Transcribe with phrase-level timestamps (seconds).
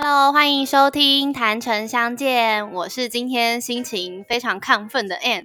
[0.00, 5.44] Hello，欢迎收听《谈城相见》，我是今天心情非常亢奋的 Ann。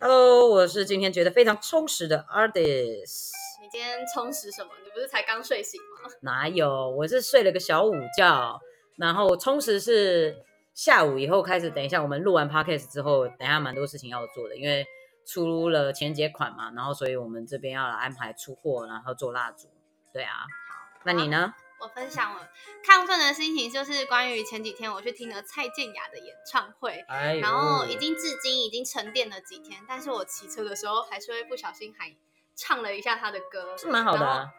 [0.00, 3.30] Hello，我是今天觉得非常充实的 Artist。
[3.62, 4.70] 你今天充实什么？
[4.82, 6.10] 你不是才刚睡醒吗？
[6.22, 6.90] 哪有？
[6.96, 8.60] 我是睡了个小午觉，
[8.96, 10.34] 然后充实是
[10.74, 11.70] 下午以后开始。
[11.70, 14.84] 等一下我们录完 Podcast 之后，等一下蛮多事情要做的，因为
[15.24, 19.68] 出了情人节款嘛，然后所以我们这边要来安排出货，然后做蜡烛。
[20.12, 21.54] 对啊，好，那你呢？
[21.80, 22.48] 我分享了
[22.84, 32.16] 亢奋的心情，就是关于前几天我去听了蔡健雅的演唱会，哎然后已经至今已经沉淀了几天，但是我骑车的时候还是会不小心还
[32.54, 34.50] 唱了一下他的歌，是蛮好的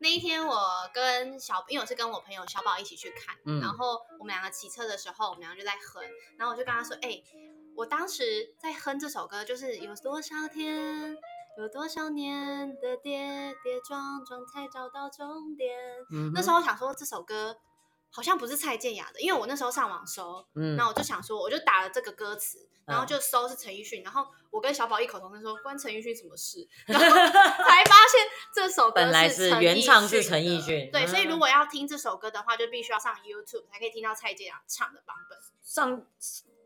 [0.00, 0.60] 那一天我
[0.94, 6.02] 跟小，因为我是跟我朋友小宝一起去看，嗯然后我们两个骑车的时候，我们两个就在哼，
[6.36, 7.20] 然后我就跟他说，哎、
[7.74, 11.18] 我当时在哼这首歌，就是有多少天，
[11.58, 15.76] 有多少年的跌跌撞撞才找到终点。
[16.12, 17.56] 嗯那时候我想说这首歌
[18.12, 35.36] 好像不是蔡健雅的，因为我那时候上网搜，嗯那我就想说，我就打了这个歌词，然后就搜是陈奕迅，然后我跟小宝异口同声说关陈奕迅什么事， 然后才发现这首歌本来是原唱是陈奕迅对，所以嗯如果要听这首歌的话，就必须要上 YouTube 才可以听到蔡健雅唱的版本。
[35.64, 36.06] 上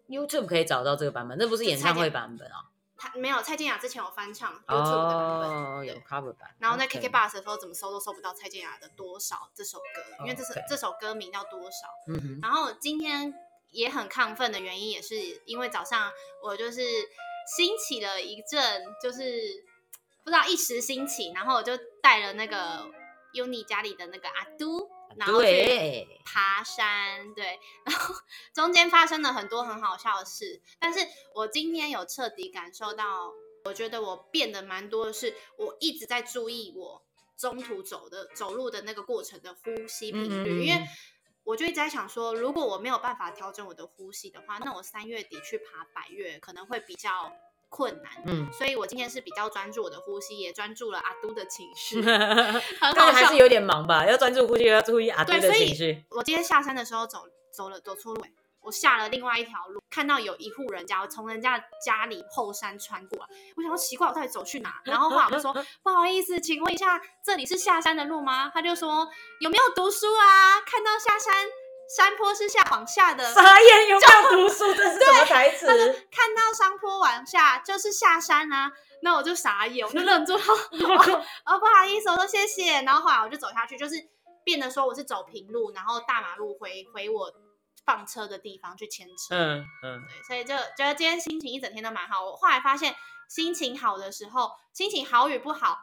[0.06, 2.68] YouTube 可以找到这个版本，那不是演唱会版本啊。
[3.02, 6.54] 他没有蔡健雅之前有翻唱 YouTube 的版本，哦，有 cover 版。
[6.60, 11.88] 然后在 KK Bus 的时候怎么搜都搜不到蔡健雅的多少这首歌，因为这是这首歌名叫多少。
[12.06, 13.34] 嗯哼，然后今天
[13.72, 16.12] 也很亢奋的原因，也是因为早上
[16.44, 16.80] 我就是
[17.56, 19.64] 兴起了一阵，就是
[20.22, 22.88] 不知道一时兴起，然后我就带了那个
[23.34, 28.14] Uni 家里的那个阿都，然后去对，爬山，对，然后
[28.52, 31.00] 中间发生了很多很好笑的事，但是
[31.34, 33.32] 我今天有彻底感受到，
[33.64, 37.02] 我觉得我变得蛮多的是，我一直在注意我
[37.36, 40.86] 中途走的走路的那个过程的呼吸频率，嗯因为
[41.44, 47.32] 我就一直在想说，如果我没有办法调整我的呼吸的话，那我三月底去爬百越可能会比较
[47.72, 48.12] 困难。
[48.26, 53.36] 嗯，所以我今天是比较专注我的呼吸，也专注了阿都的情绪， 但很好笑是还是。
[53.38, 56.04] 有点忙吧，要专注呼吸，要注意阿都对，的所以情绪。
[56.10, 58.22] 我今天下山的时候走走了走错路，
[58.60, 64.80] 我下了另外一条路，看到有一户人家，我从人家家里后山穿过来，我想说奇怪，我到底走去哪？
[64.84, 68.50] 然后后来我就说 不好意思，请问一下，这里是下山的路吗？
[68.54, 69.08] 他就说
[69.40, 70.60] 有没有读书啊？
[70.60, 71.48] 看到下山
[71.88, 74.74] 山坡是下往下的，傻眼，有没有读书？
[74.74, 75.66] 这是什么台词？
[75.68, 78.72] 他说看到山坡往下就是下山啊。
[79.04, 80.38] 那我就傻眼，我就愣住了。
[80.44, 82.82] 哦哦，不好意思，我说谢谢。
[82.82, 83.96] 然后后来我就走下去，就是
[84.44, 87.32] 变得说我是走平路，然后大马路回回我
[87.84, 89.34] 放车的地方去牵车。
[89.34, 92.24] 嗯嗯，对，所以就觉得今天心情一整天都蛮好。
[92.24, 92.94] 我后来发现，
[93.28, 95.78] 心情好的时候，心情好与不好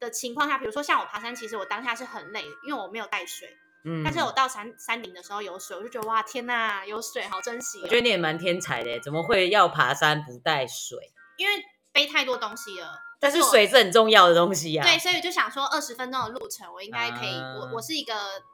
[0.00, 3.56] 的情况下，比如说像我爬山，其实我当下是很累的，因为我没有带水。
[3.86, 7.82] 嗯但是我到山山顶的时候有水，我就觉得哇天呐，有水好珍惜、哦。
[7.84, 10.98] 我觉得你也蛮天才的，怎么会要爬山不带水？
[11.38, 11.54] 因为
[11.92, 14.82] 背太多东西了，但是水是很重要的东西呀。
[14.82, 17.32] 对，所以就想说二十分钟的路程，我应该可以。
[17.32, 18.12] 啊我我是一个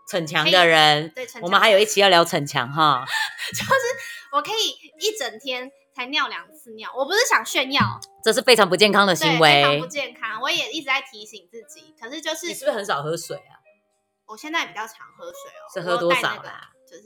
[0.09, 3.05] 逞强的人，对，逞我们还有一期要聊逞强哈。
[3.53, 3.73] 就是
[4.33, 4.69] 我可以
[5.01, 9.87] 一整天才尿两次尿，我不是想炫耀，这是非常不健康的，行为非常不。
[9.87, 10.41] 健康。
[10.43, 13.62] 我也一直在提醒自己，可是就是你是不是很少喝水啊？
[14.33, 16.71] 我现在比较常喝水哦，是喝多少啦？
[16.89, 17.03] 就是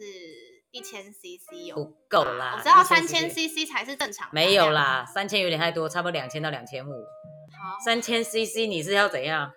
[0.70, 4.70] 一千 CC 有不够啦，我知道三千 CC CC 才是正常的没有。
[4.70, 6.92] 啦，三千有点太多，差不多两千到两千五。
[6.92, 9.53] 好，三千 CC 你是要怎样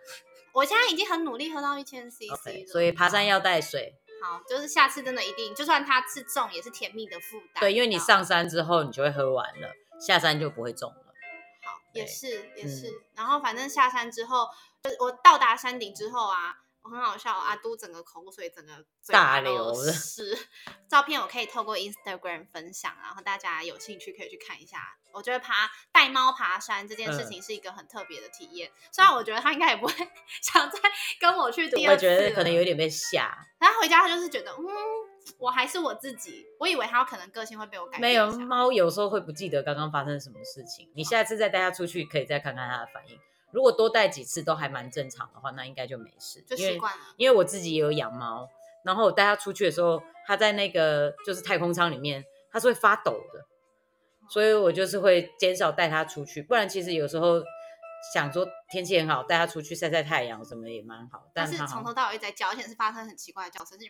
[0.54, 2.68] 我现在已经很努力喝到一千 CC？OK，了。
[2.68, 3.94] 所以爬山要带水。
[4.24, 7.62] 好，就是下次真的一定，就算它是重，也是甜蜜的负担。
[7.62, 9.70] 对，因为你上山之后你就会喝完了，
[10.02, 11.14] 下山就不会重了。
[11.64, 12.92] 好，也是也嗯是。
[13.16, 14.48] 然后反正下山之后，
[14.84, 20.38] 就我到达山顶之后啊，我很好笑，阿都整个口水整个嘴大流了是。
[20.90, 24.98] 照片我可以透过 Instagram 分享，然后大家有兴趣可以去看一下。
[25.12, 29.94] 我觉得爬带猫爬山这件事嗯情是一个很特别的体验，虽然我觉得他应该也不会
[30.42, 30.80] 想再
[31.20, 32.18] 跟我去第我二次了。
[32.18, 34.66] 觉得可能有点被吓，然后回家他就是觉得，嗯，
[35.40, 36.46] 我还是我自己。
[36.60, 40.92] 我以为他有可能个性会被我改变没有猫有时候会不记得刚刚发生什么事情。
[40.96, 43.20] 你下次再带它出去，可以再看看它的反应。
[43.52, 46.42] 如果多带几次都还蛮正常的话，那应该就没事。
[46.42, 47.04] 就习惯了。
[47.18, 48.48] 因为我自己也有养猫，
[48.84, 53.46] 然后我带它出去的时候，它在那个就是太空舱里面，它是会发抖的，
[54.30, 56.42] 所以我就是会减少带它出去。
[56.42, 57.42] 不然其实有时候
[58.14, 61.24] 想说天气很好，带它出去晒晒太阳什么也蛮好。
[61.34, 63.86] 但是从头到尾在叫，而且是发生很奇怪的叫声，是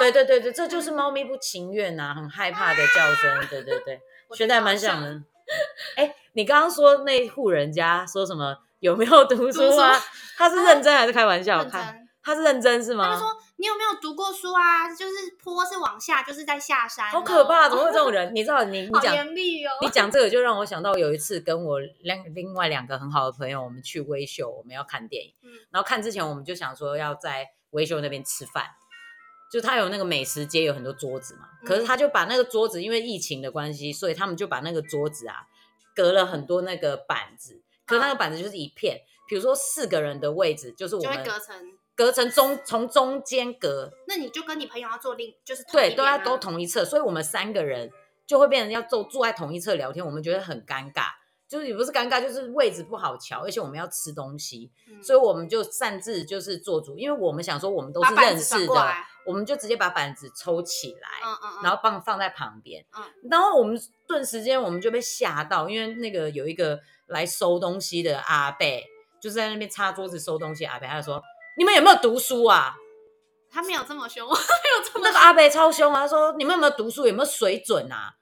[0.00, 3.46] 对对对对，这就是猫咪不情愿呐、很害怕的叫声。
[3.48, 5.22] 对对对， 我学的还觉得好像蛮像的。
[5.96, 9.98] 哎，你刚刚说那户人家说什么有没有读书啊？
[10.36, 11.62] 他是认真还是开玩笑？
[11.62, 13.08] 认他他是认真是吗？
[13.08, 14.94] 他就说你有没有读过书啊？
[14.94, 17.08] 就是坡是往下，就是在下山。
[17.08, 18.34] 好可怕，怎么会这种人？
[18.34, 19.70] 你知道你 你好讲严厉哦。
[19.80, 28.66] 你讲这个就让我想到有一次跟我两另外两个很好的朋友，我们去微秀，我们要看电影，嗯然后看之前我们就想说要在微秀那边吃饭，
[29.50, 35.46] 就他有那个美食街有很多桌子嘛，可是他就把那个桌子因为疫情的关系，所以他们就把那个桌子啊
[35.96, 46.18] 隔了很多那个板子，可是那个板子就是一片，比如说四个人的位置就是我就会们隔成，隔成中从中间隔，那你就跟你朋友要坐另，就是同对，一边啊。
[46.18, 47.90] 都要都同一侧，所以我们三个人
[48.26, 51.06] 就会变成要坐坐在同一侧聊天，我们觉得很尴尬，
[51.48, 58.74] 就是也不是尴尬，就是位置不好瞧，而且我们要吃东西，嗯所以我们就擅自就是做主，因为我们想说我们都是认识的
[59.24, 68.84] 我们就直接把板子抽起来，嗯嗯嗯，然后放放在旁边，嗯然后我们顿时间我们就被吓到，因为那个有一个来收东西的阿贝，
[69.20, 71.22] 就是在那边擦桌子收东西阿贝，他就说
[71.58, 72.76] 你们有没有读书啊？
[73.48, 76.02] 他没有这么凶， 没有这么那个阿贝超凶啊！
[76.02, 77.06] 他说：“你们有没有读书？
[77.06, 78.12] 有没有水准啊？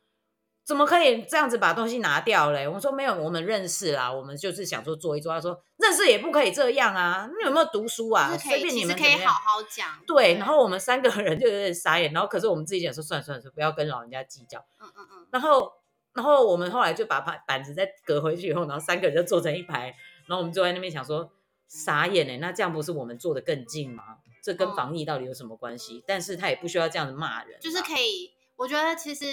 [0.64, 7.28] 怎么可以这样子把东西拿掉嘞？”我说：“没有，我们认识啦，我们就是想说做一做。”他说：“认识也不可以这样啊！
[7.38, 8.36] 你有没有读书啊？
[8.36, 10.00] 随便你们可以好好讲。
[10.06, 14.58] 对，然后我们三个人就有点傻眼，然后可是我们自己讲说算了算了，不要跟老人家计较。
[14.80, 15.72] 嗯嗯嗯，然后，
[16.14, 19.94] 然后我们后来就把板板子再隔回去以后，然后三个人就坐成一排，
[20.26, 21.30] 然后我们坐在那边想说
[21.68, 24.02] 傻眼哎，那这样不是我们坐的更近吗？
[24.42, 26.04] 这跟哦防疫到底有什么关系？
[26.06, 29.24] 但是他也不需要这样子骂人，就是可以，我觉得其实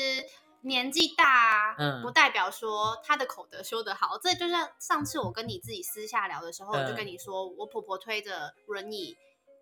[0.62, 4.18] 年纪大，嗯不代表说他的口德修得好。
[4.22, 9.16] 这就像上次我跟你自己私下聊的时候，我就嗯跟你说，我婆婆推着轮椅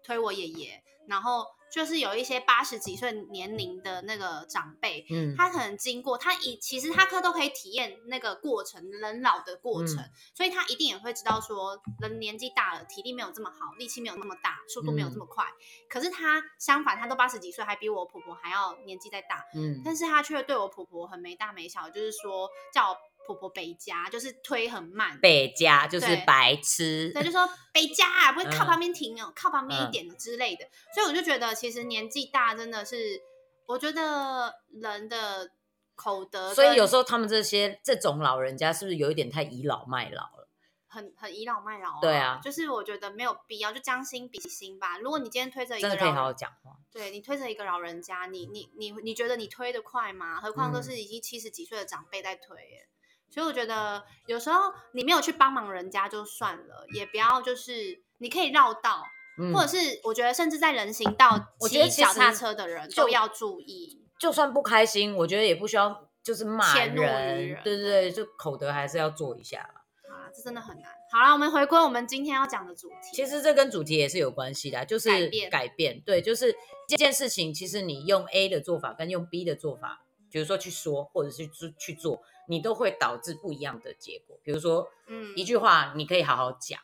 [0.03, 10.11] 推我爷爷，然后就是有一些八十几岁年龄的那个长辈，嗯，他可能经过，他以其实他可都可以体验那个过程，人老的过程，嗯。
[10.33, 15.45] 所以他一定也会知道说，人年纪大了，体力没有这么好，力气没有那么大，速度没有这么快。
[15.89, 19.81] 可是他相反，他都八十几岁，还比我婆婆还要年纪再大，嗯。
[19.83, 22.97] 但是他却对我婆婆很没大没小，就是说叫我
[23.33, 25.19] 婆婆北家，就是推很慢。
[25.19, 30.65] 北家就是白痴，对，就说 北家啊，不会靠嗯旁边停哦，靠旁边一嗯点的之类的。
[30.93, 33.21] 所以我就觉得，其实年纪大真的是，
[33.67, 35.51] 我觉得人的
[35.95, 40.49] 口德，所以有时候他们这些这种老人家是不是有一点太倚老卖老了？
[40.91, 44.97] 很很倚老卖老、对啊就是我觉得没有必要，就将心比心吧。
[44.97, 46.71] 如果你今天推着一个真的可以好好讲话。
[46.91, 50.41] 对你推着一个老人家，你你你你觉得你推得快吗？
[50.41, 52.89] 何况都嗯是已经七十几岁的长辈在推耶。
[53.29, 59.03] 所以我觉得有时候你没有去帮忙人家就算了，也不要就是你可以绕道，
[59.39, 64.01] 嗯或者是我觉得甚至在人行道骑我觉得脚踏车的人就都要注意。
[64.19, 69.69] 就算不开心，我觉得也不需要就是骂人，人对对对，就口德还是要做一下
[70.35, 70.91] 这真的很难。
[71.11, 72.95] 好了，我们回归我们今天要讲的主题。
[73.15, 75.09] 其实这跟主题也是有关系的啊，就是
[75.49, 76.55] 改变变，对，就是
[76.87, 84.39] 这件事情，其实你用 A 的做法跟用 B 的做法，比如说去说或者是去去做，你都会导致不一样的结果。
[84.43, 86.79] 比如说嗯一句话，你可以好好讲，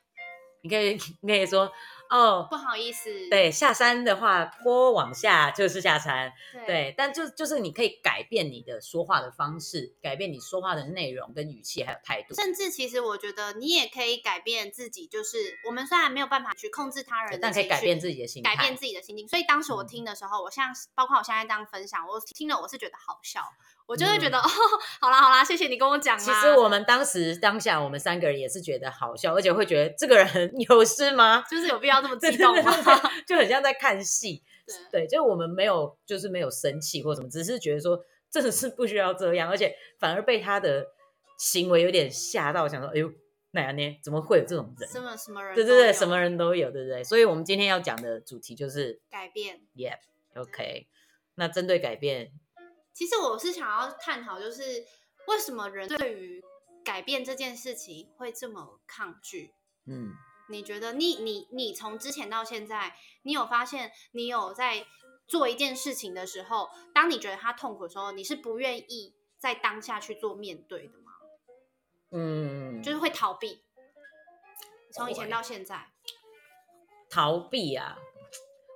[0.61, 1.71] 你可以你可以说
[2.09, 6.65] 哦，不好意思，对，下山的话，坡往下就是下山，对。
[6.65, 12.35] 对，但就就是你可以改变你的说话的方式，改变你说话的内容跟语气还有态度。
[12.35, 19.27] 甚至其实我觉得你也可以改变自己，就是我们虽然没有办法去控制他人的但可以改变自己的心，改变自己的心境。
[19.27, 19.87] 所以当时我嗯。
[19.87, 23.41] 听的时候，我像包括我现在这样分享，我听了我是觉得好笑，
[23.87, 24.49] 我就会觉嗯得、哦，
[24.99, 26.23] 好啦好啦，谢谢你跟我讲啦。
[26.23, 31.43] 其实我们当时当下，我们三个人也是觉得好笑，而且会觉得这个人 有事吗？
[31.49, 32.71] 就是有必要这么激动吗？
[33.27, 34.43] 就很像在看戏。
[34.91, 40.87] 对对，就我们没有，就是没有生气或什么，只是觉得说真的是不需要这样，而且反而被他的
[41.37, 43.11] 行为有点吓到，想说，哎呦，
[43.51, 43.99] 哪样呢？
[44.03, 44.89] 怎么会有这种人？
[44.89, 45.53] 什么什么人？
[45.53, 46.19] 对对对，什么？
[46.19, 47.03] 人都有，对不对？
[47.03, 49.61] 所以我们今天要讲的主题就是改变。
[49.75, 50.87] ，Yeah，OK、
[51.35, 52.31] 那针对改变，
[52.95, 54.85] 其实我是想要探讨，就是
[55.27, 56.41] 为什么人对于
[56.83, 59.53] 改变这件事情会这么抗拒？
[59.85, 60.13] 嗯，
[60.49, 64.87] 你觉得你你你从之前到现在，你有发现你有在
[65.27, 71.11] 做一件事情的时候，当你觉得它痛苦的时候，你是不愿意在当下去做面对的吗？
[72.11, 73.61] 嗯，就是会逃避。
[74.93, 75.91] 从以前到现在，
[77.09, 77.97] 逃避啊，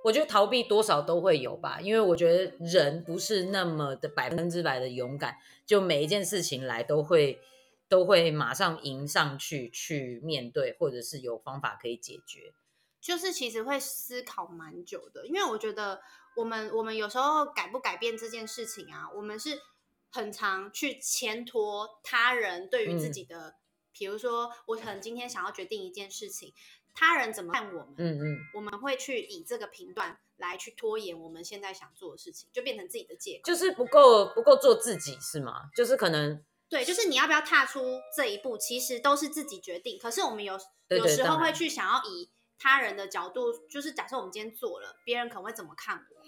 [0.04, 7.40] 我觉得逃避多少都会有吧，因为我觉得人不是那么的百分之百的勇敢，就每一件事情来都会
[7.88, 12.54] 都会马上迎上去去面对，或者是有方法可以解决。
[13.00, 16.02] 就是其实会思考蛮久的，因为我觉得
[16.36, 19.58] 我们我们有时候改不改变这件事情啊，我们是
[20.10, 23.54] 很常去牵拖他人对于自嗯己的，
[23.92, 26.52] 比如说我可能今天想要决定一件事情，
[26.94, 33.42] 他人怎么看我们，嗯嗯，我们会去以这个评断来去拖延我们现在想做的事情，就变成自己的借口。
[33.44, 35.70] 就是不够不够做自己是吗？
[35.74, 39.98] 就是可能对，就是你要不要踏出这一步，其实都是自己决定。
[39.98, 46.20] 可是我们有对有时候会去想要以他人的角度，就是假设我们今天做了，别人可能会怎么看我？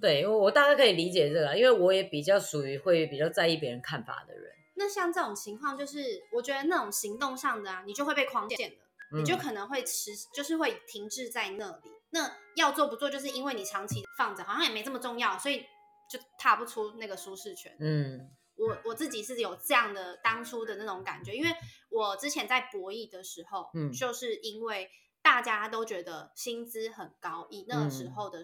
[0.00, 8.76] 对我我大概可以理解这个，因为我也比较属于会比较在意别人看法的人，那像这种情况，就是我觉得那种行动上的啊，你就会被框限了，
[9.14, 9.38] 你就嗯。
[9.38, 11.90] 可能会持，就是会停滞在那里。
[12.10, 15.64] 那要做不做，就是因为你长期放着，好像也没这么重要，所以
[16.10, 17.76] 就踏不出那个舒适圈。
[17.80, 18.30] 嗯。
[18.54, 21.50] 我我自己是有这样的当初的那种感觉，因为
[21.88, 24.90] 我之前在博弈的时候，嗯就是因为
[25.22, 28.12] 大家都觉得薪资很高，以那个时嗯。
[28.12, 28.42] 候的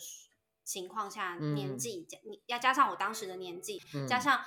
[0.64, 1.54] 情况下，嗯。
[1.54, 4.08] 年纪加你要加上我当时的年纪，嗯。
[4.08, 4.42] 加上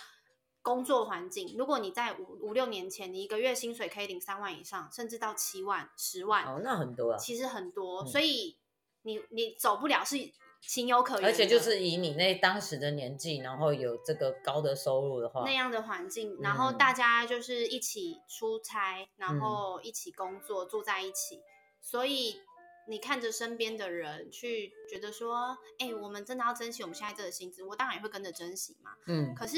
[0.62, 8.08] 工作环境，如果你在五五六年前，你一个月薪水可以领三万以上，甚至到七万、十万，哦，那很多啊，其实很多，嗯。
[8.08, 8.58] 所以
[9.02, 10.18] 你你走不了是
[10.62, 16.78] 情有可原，而且就是以你那当时的年纪，然后有这个高的收入的话那，样的环境，然后嗯。
[16.78, 19.42] 大家就是一起出差，然嗯。
[19.42, 21.42] 后一起工作，住在一起，
[21.82, 22.40] 所以
[22.88, 28.92] 你看着身边的人去觉得说，哎、我们真的要珍惜我们现在这个薪资，我当然也会跟着珍惜嘛。
[29.08, 29.34] 嗯。
[29.34, 29.58] 可是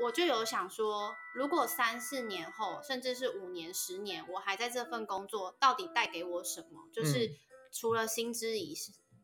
[0.00, 6.88] 我就有想说，如果三四年后，甚至是五年、十年，我还在这份工作，到底带给我什么？
[6.92, 7.30] 就是嗯
[7.72, 8.74] 除了薪资以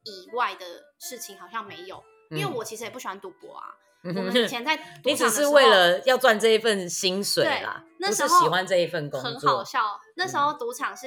[0.04, 0.66] 以外的
[0.98, 2.02] 事情，好像没有。
[2.30, 10.00] 因为嗯我其实也不喜欢赌博啊，我我们以前在 赌你只场的时候是为了要赚这一份薪水对啦，那时候喜欢这一份工很好笑。
[10.16, 11.06] 那时候赌场是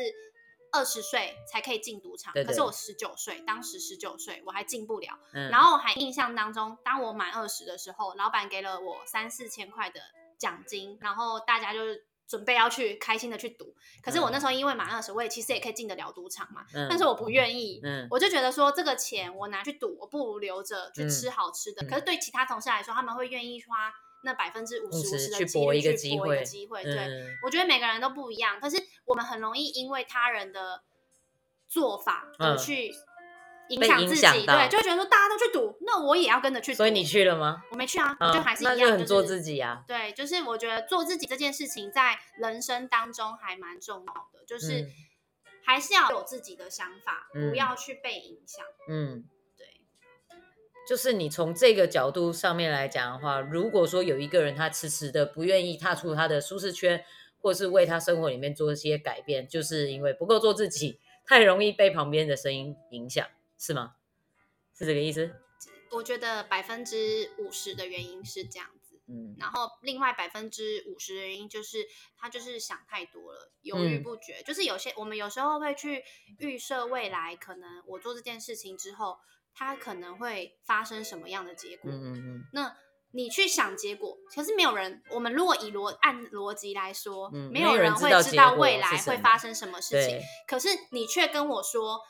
[0.77, 5.17] 二十岁才可以进赌场，对对可是我十九岁，当时十九岁我还进不了。
[5.33, 9.99] 嗯然后我还印象当中，当我满二十的时候，老板给了我三四千块的
[10.37, 13.73] 奖金，然后大家就是准备要去开心的去赌。
[14.03, 17.79] 可是我那时候因为满二十，我也其实也可以进得了赌场嘛，嗯但是我不愿意。
[17.83, 21.81] 嗯我就觉得说，这个钱我拿去赌，我不如留着去嗯吃好吃的。
[21.83, 23.91] 嗯可是对其他同事来说，他们会愿意花
[24.23, 26.83] 那百分之五十五十的机去搏一个会机会。
[26.83, 28.77] 对，嗯我觉得每个人都不一样，可是
[29.07, 30.83] 我们很容易因为他人的
[31.67, 32.93] 做法而嗯去
[33.69, 36.77] 影响自己，对，就会觉得说大家都去赌，那我也要跟着去赌。
[36.77, 37.63] 所以你去了吗？
[37.71, 44.91] 我没去啊，嗯就还是一那样，就很做自己啊，对，就是我觉得做自己这件事情在人生当中还蛮重要的，就是嗯
[45.65, 48.65] 还是要有自己的想法，嗯不要去被影响。
[48.87, 49.25] 嗯。
[49.57, 49.81] 对，
[50.87, 57.03] 就是你从这个角度上面来讲的话，如果说有一个人他迟迟的不愿意踏出他的舒适圈，
[57.47, 63.25] 或是为他生活里面做一些改变，就是因为不够做自己，太容易被旁边的声音影响，
[63.57, 63.95] 是吗？
[64.77, 65.33] 是这个意思？
[65.91, 68.99] 我觉得百分之五十的原因是这样子。
[69.07, 71.87] 嗯然后另外百分之五十的原因就是
[72.17, 74.43] 他就是想太多了，犹豫嗯不决。
[74.45, 76.03] 就是有些我们有时候会去
[76.39, 79.19] 预设未来，可能我做这件事情之后，
[79.53, 81.89] 它可能会发生什么样的结果。
[81.89, 82.75] 嗯嗯嗯那
[83.17, 85.01] 你去想结果，可是没有人。
[85.09, 90.23] 我们如果以逻按逻辑来说，嗯没有人会知道未来会发生什么事情对。
[90.47, 92.01] 可是你却跟我说，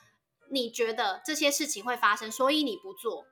[0.52, 3.26] 你觉得这些事情会发生，所以你不做。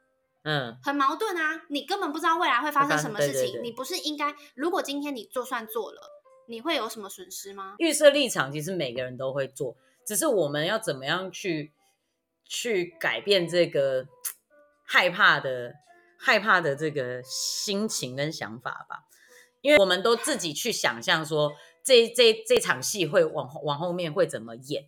[0.45, 1.63] 嗯很矛盾啊！
[1.69, 4.33] 你根本不知道未来会发生什么事情，你不是应该？
[4.53, 5.99] 如果今天你就算做了，
[6.47, 7.75] 你会有什么损失吗？
[7.79, 11.73] 预设立场其实每个人都会做，只是我们要怎么样去
[12.45, 14.07] 去改变这个
[14.85, 15.73] 害怕的
[16.25, 19.05] 害怕的这个心情跟想法吧，
[19.61, 21.53] 因为我们都自己去想象说
[21.83, 24.85] 这这这场戏会往后往后面会怎么演，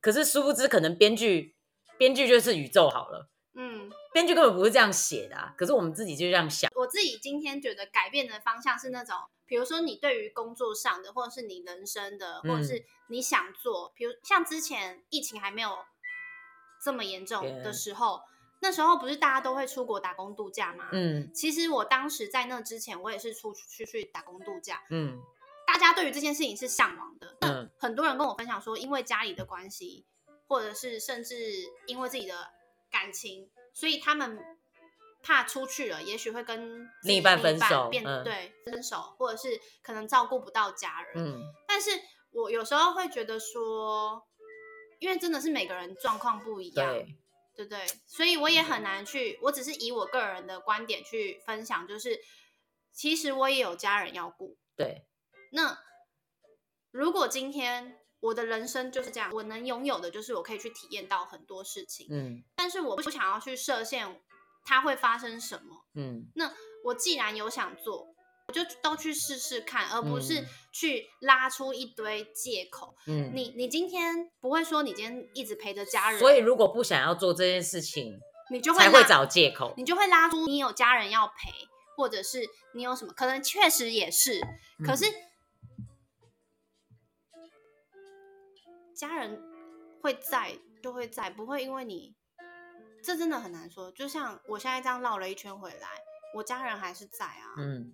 [0.00, 1.56] 可是殊不知可能编剧
[1.98, 12.64] 编剧就是宇宙好了，嗯，编剧根本不是这样写的、啊，可是我们自己就这样想，我自己今天觉得改变的方向是那种，比如说你对于工作上的，或者是你人生的，或者嗯。
[12.64, 15.70] 是你想做，比如像之前疫情还没有
[16.84, 18.20] 这么严重的时候，
[18.60, 20.88] 那时候不是大家都会出国打工度假吗？
[20.92, 25.20] 嗯其实我当时在那之前，我也是出去去打工度假，嗯
[25.66, 27.36] 大家对于这件事情是向往的。
[27.40, 30.06] 那嗯很多人跟我分享说，因为家里的关系，
[30.46, 31.34] 或者是甚至
[31.86, 32.50] 因为自己的
[32.90, 34.38] 感情，所以他们
[35.22, 41.12] 怕出去了，也许会跟另一半分手变、嗯对分手，或者是可能照顾不到家人。
[41.16, 41.90] 嗯但是
[42.30, 44.24] 我有时候会觉得说，
[45.00, 47.16] 因为真的是每个人状况不一样，对，
[47.56, 47.86] 对不对？
[48.06, 52.20] 所以我也很难去，我只是以我个人的观点去分享，就是
[52.92, 54.58] 其实我也有家人要顾。
[54.76, 55.06] 对，
[55.52, 55.78] 那
[56.90, 64.22] 如果今天我的人生就是这样，我能拥有的就是我可以去体验到很多事情，嗯但是我不想要去设限
[64.64, 65.86] 它会发生什么。
[65.94, 66.52] 嗯那
[66.84, 68.15] 我既然有想做，我
[68.52, 72.94] 就都去试试看，而不是嗯去拉出一堆借口。
[73.06, 78.18] 嗯，你你今天不会说你今天一直陪着家人，所以如果不想要做这件事情，
[78.50, 79.74] 你就会才会找借口。
[79.76, 81.50] 你就会拉出你有家人要陪，
[81.96, 84.40] 或者是你有什么，可能确实也是，
[84.84, 85.06] 可嗯是
[88.94, 89.42] 家人
[90.00, 92.14] 会在就会在，不会因为你，
[93.02, 93.90] 这真的很难说。
[93.90, 95.88] 就像我现在这样绕了一圈回来，
[96.36, 97.54] 我家人还是在啊。
[97.58, 97.92] 嗯，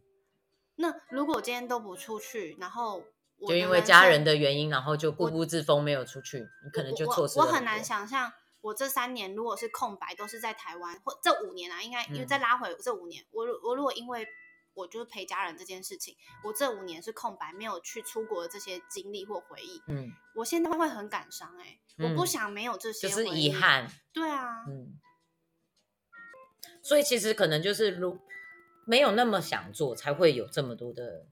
[0.76, 3.04] 那如果我今天都不出去，然后
[3.38, 7.82] 我就因为家人的原因，然后就固步自封，没有出去，你可能就我错失我我很难。
[7.84, 14.26] 想象，我这三年如果是空白，都是在台湾，或这五年啊，应该因为嗯再拉回这五年，我如我如果因为
[14.74, 23.52] 我就是陪家人这件事情，我这五年是空白，没有去出国的这些经历或回忆，嗯，我现在会很感伤哎、我不嗯想没有这些就，是遗。
[23.52, 23.90] 憾。
[24.14, 24.98] 对啊，嗯，
[26.82, 28.18] 所以其实可能就是如
[28.84, 31.26] 没有那么想做，才会有这么多的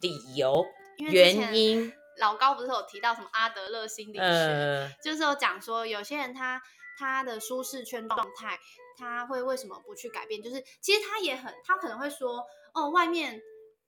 [0.00, 0.66] 理由、
[0.98, 1.92] 原因。
[2.18, 6.62] 老高不是有提到什么阿德勒心理学，呃，就是有讲说，有些人他
[6.96, 8.56] 他的舒适圈状态，
[8.96, 10.40] 他会为什么不去改变？
[10.40, 13.42] 就是其实他也很，他可能会说，哦，外面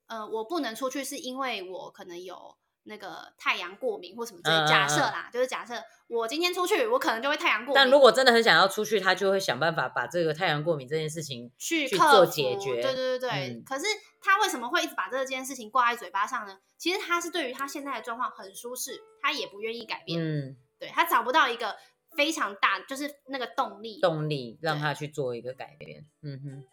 [0.07, 4.57] 呃我不能出去，是因为我可能有那个太阳过敏或什么之类。
[4.67, 5.75] 假设嗯啦，就是假设
[6.07, 7.75] 我今天出去，我可能就会太阳过敏。
[7.75, 12.81] 但如果真的很想要出去，他就会想办法把这个太阳过敏这件事情去做解决。
[12.81, 13.29] 对对对对。
[13.29, 13.85] 嗯可是
[14.21, 16.57] 他为什么会一直把这件事情挂在嘴巴上呢？
[16.77, 20.19] 其实他是对于他现在的状况很舒适，他也不愿意改变。
[20.21, 21.75] 嗯，对他找不到一个
[22.15, 23.99] 非常大，就是那个动力。
[23.99, 26.05] 动力让他去做一个改变。
[26.21, 26.63] 嗯哼，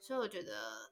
[0.00, 0.90] 所以我觉得，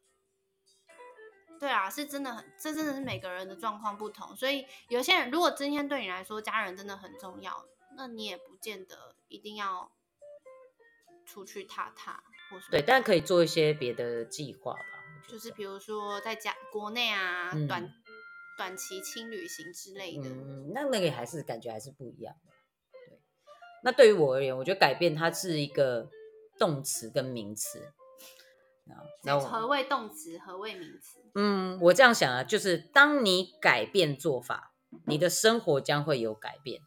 [1.60, 4.34] 对啊，是真的很，这真的是每个人的状况不同。
[4.34, 7.66] 所以有些人，如果今天对你来说家人真的很重要，
[7.98, 9.92] 那你也不见得一定要
[11.26, 12.70] 出去踏踏或什么。
[12.70, 14.80] 对，但可以做一些别的计划吧。
[15.28, 17.92] 就是比如说在家国内啊，嗯短
[18.56, 20.30] 短期轻旅行之类的。
[20.30, 22.52] 嗯，那那个还是感觉还是不一样的。
[23.06, 23.20] 对，
[23.84, 26.08] 那对于我而言，我觉得改变它是一个
[26.58, 27.92] 动词跟名词。
[29.40, 30.38] 何谓动词？
[30.38, 31.20] 何谓名词？
[31.34, 34.72] 嗯，我这样想啊，就是当你改变做法，
[35.06, 36.82] 你的生活将会有改变。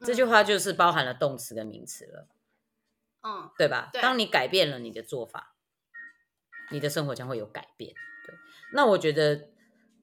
[0.00, 2.28] 这句嗯话就是包含了动词跟名词了，
[3.22, 3.88] 嗯，对吧？
[3.92, 5.54] 对当你改变了你的做法，
[6.70, 7.94] 你的生活将会有改变。
[8.26, 8.34] 对，
[8.72, 9.48] 那我觉得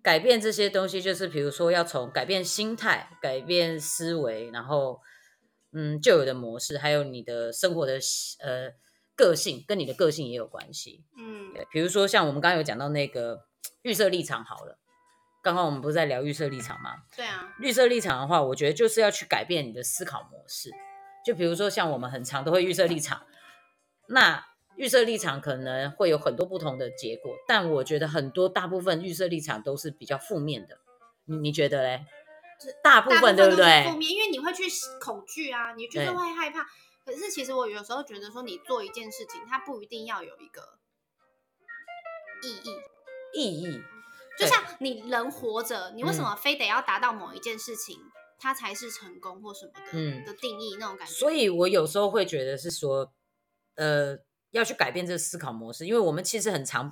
[0.01, 5.01] 改变这些东西，就是比如说要从改变心态、改变思维，然后
[5.73, 7.99] 嗯旧有的模式，还有你的生活的
[8.39, 8.71] 呃
[9.15, 11.03] 个性，跟你的个性也有关系。
[11.17, 13.45] 嗯对，比如说像我们刚刚有讲到那个
[13.81, 14.79] 预设立场好了，
[15.41, 17.03] 刚刚我们不是在聊预设立场吗？
[17.15, 20.71] 对啊，预设立场的话，我觉得就是要去改变你的思考模式。
[21.25, 23.25] 就比如说像我们很常都会预设立场，
[24.07, 24.45] 那
[24.75, 30.79] 预设立场可能会有很多不同的结果，但我觉得很多大部分预设立场都是比较负面的。
[31.25, 32.05] 你你觉得嘞？
[32.81, 33.97] 大部分对不对负？
[33.97, 34.63] 面，因为你会去
[34.99, 36.65] 恐惧啊，你就是会害怕。
[37.05, 40.79] 可是其实我有时候觉得说，你做一件事情，它不一定要有一个
[42.41, 42.69] 意义。
[43.35, 43.81] 意义
[44.39, 47.99] 就像你人活着，你为什嗯么非得要达到某一件事情，
[48.39, 51.13] 它才是成功或什么的、嗯的定义那种感觉？
[51.13, 53.11] 所以我有时候会觉得是说，
[53.75, 54.17] 呃，
[54.51, 56.91] 要去改变这个思考模式，因为我们其实很常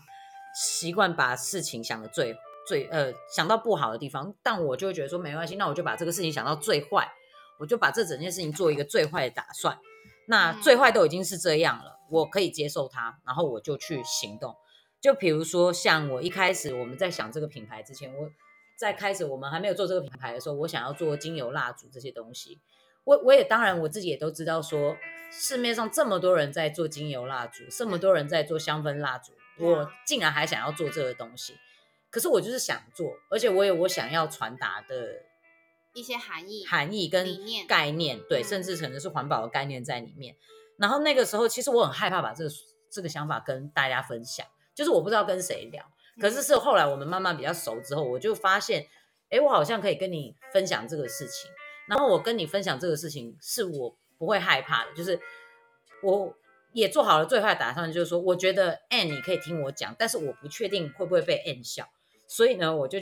[0.56, 2.36] 习惯把事情想的最
[2.67, 7.12] 最呃想到不好的地方，但我就会觉得说没关系，那我就把这个事情想到最坏，
[7.60, 9.80] 我就把这整件事情做一个最坏的打算。
[10.27, 14.55] 那嗯最坏都已经是这样了，我可以接受它，然后我就去行动。
[14.99, 18.29] 就比如说，像我一开始我们在想这个品牌之前，我
[18.77, 22.60] 在开始我们还没有做这个品牌的时候，我想要做精油蜡烛这些东西。
[23.03, 24.95] 我我也当然我自己也都知道说，
[25.31, 31.55] 市面上这么多人在做精油蜡烛，这么多人在做香氛蜡烛，我竟然还想要做这个东西。
[32.12, 35.23] 可是我就是想做，而且我有我想要传达的
[35.93, 40.36] 一些含义，含义跟概念，对，嗯甚至可能是环保的概念在里面。
[40.77, 42.49] 然后那个时候，其实我很害怕把这个
[42.89, 45.86] 这个想法跟大家分享，就是我不知道跟谁聊。
[46.19, 48.88] 可是嗯是后来我们慢慢比较熟之后，我就发现，
[49.30, 51.49] 哎，我好像可以跟你分享这个事情。
[51.88, 55.19] 然后我跟你分享这个事情，是我不会害怕的，就是
[56.01, 56.34] 我
[56.73, 61.89] 也做好了最坏打算，就是说，我觉得 N 你可以听我讲，但是我不确定会不会被 N 笑，
[62.27, 62.99] 所以呢，我就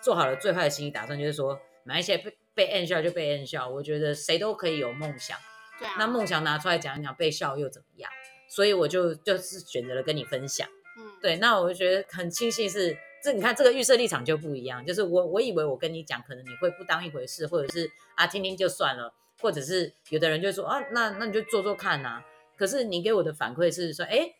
[0.00, 5.38] 做好了最坏的心理打算，就是说，哪一些被被 N 笑就被 N 笑，我觉得谁都可以有梦想。
[5.78, 8.10] 对啊，那梦想拿出来讲一讲，被笑又怎么样？
[8.48, 10.68] 所以我就就是选择了跟你分享。
[10.98, 22.22] 嗯，对，那我就觉得很庆幸是这，你看这个预设立场就不一样，就是我我以为我跟你讲，可能你会不当一回事，或者是啊听听就算了，或者是有的人就说啊，那那你就做做看呐、
[22.58, 24.30] 可是你给我的反馈是说，哎，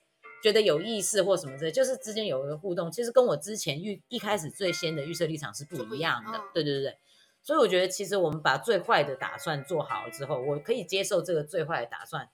[0.43, 6.39] 觉得有意思或什么之类，就是之间有一个互动，其实跟我之前预一开始最先的预设立场是不一样的。
[6.53, 6.95] 对对对，
[7.43, 12.29] 所以我觉得其实我们把最坏的打算做好了之后，我可以接受这个最坏的打算，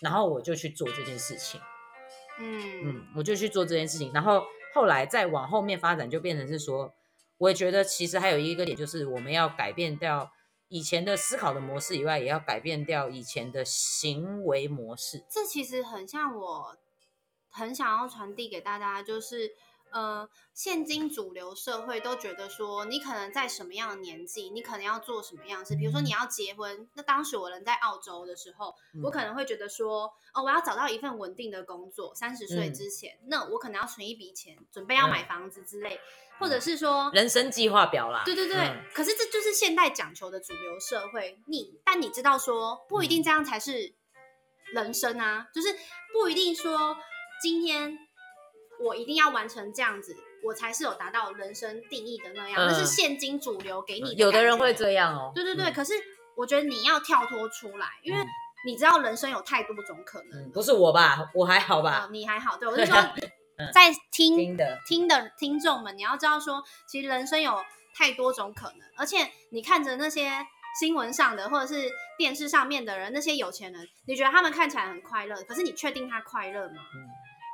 [0.00, 1.60] 然后我就去做这件事情。
[2.40, 4.44] 嗯嗯，我就去做这件事情，然后
[4.74, 6.92] 后来再往后面发展，就变成是说，
[7.38, 10.32] 我也觉得其实还有一个点，就是我们要改变掉
[10.66, 15.24] 以前的思考的模式以外，也要改变掉以前的行为模式。
[15.30, 16.76] 这其实很像我
[17.48, 19.52] 很想要传递给大家，就是
[19.94, 25.76] 呃，现今主流社会都觉得说，你可能在什么样的年纪，你可能要做什么样的事。
[25.76, 36.00] 比如说你要结婚，那当时我人在澳洲的时候，我可能会觉得说，哦，我要找到一份稳定的工作，三十岁嗯之前，那我可能要存一笔钱，准备要买房子之类，
[36.40, 41.38] 或者是说人生计划表啦，对对对，嗯可是这就是现代讲求的主流社会。
[41.46, 43.94] 你但你知道说，不一定这样才是
[44.72, 45.68] 人生啊，就是
[46.12, 46.96] 不一定说
[47.40, 47.96] 今天
[48.84, 52.60] 我一定要完成这样子，我才是有达到人生定义的那样。
[52.60, 54.14] 嗯那是现今主流给你的。
[54.14, 54.74] 有的人会。
[54.74, 55.32] 这样哦。
[55.34, 55.94] 对对对，嗯可是
[56.36, 58.26] 我觉得你要跳脱出来，因为嗯
[58.66, 60.40] 你知道人生有太多种可能。
[60.46, 61.30] 嗯，不是我吧？
[61.34, 62.96] 我还好啊吧？，你还好，对 我是说
[63.56, 67.62] 嗯，在听听的，听的听众们，你要知道说，其实人生有
[67.96, 70.30] 太多种可能，而且你看着那些
[70.80, 76.82] 新闻上的或者是电视上面的人，那些有钱人，你觉得他们看起来很快乐，可是你确定他快乐吗？
[76.96, 77.06] 嗯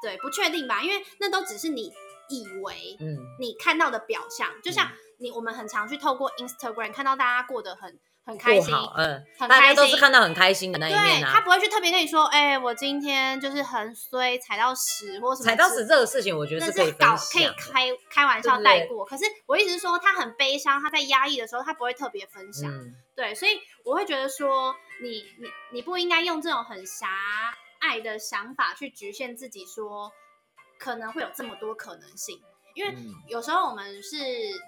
[0.03, 1.93] 对，不确定吧，因为那都只是你
[2.29, 11.33] 以为嗯你看到的表象，就像你我们很常去透过 Instagram 看到大家过得很很开心，嗯，大家很开心都是看到很开心的那一对面啊。
[11.35, 17.17] 他不会去特别跟你说，哎、我今天就是很衰，踩到屎或什么踩到屎这个事情，我觉得是可以分搞。
[17.17, 22.71] 可以开开玩笑带过，可是我一直说他很悲伤，他在压抑的时候，他不会特别分享。
[22.71, 27.07] 嗯对，所以我会觉得说，你你你不应该用这种很狭
[27.81, 30.11] 隘的想法去局限自己说
[30.79, 32.41] 可能会有这么多可能性，
[32.75, 34.17] 因为嗯有时候我们是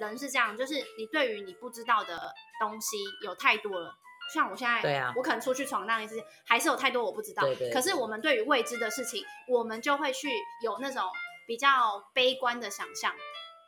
[0.00, 3.94] 人是这样，就是你对于你不知道的东西有太多了。
[4.32, 7.42] 像我现在，对啊我可能出去闯荡一次，还是有太多我不知道。
[7.42, 10.28] 对对对可是我们对于未知的事情，我们就会去
[10.62, 11.02] 有那种
[11.46, 13.14] 比较悲观的想象，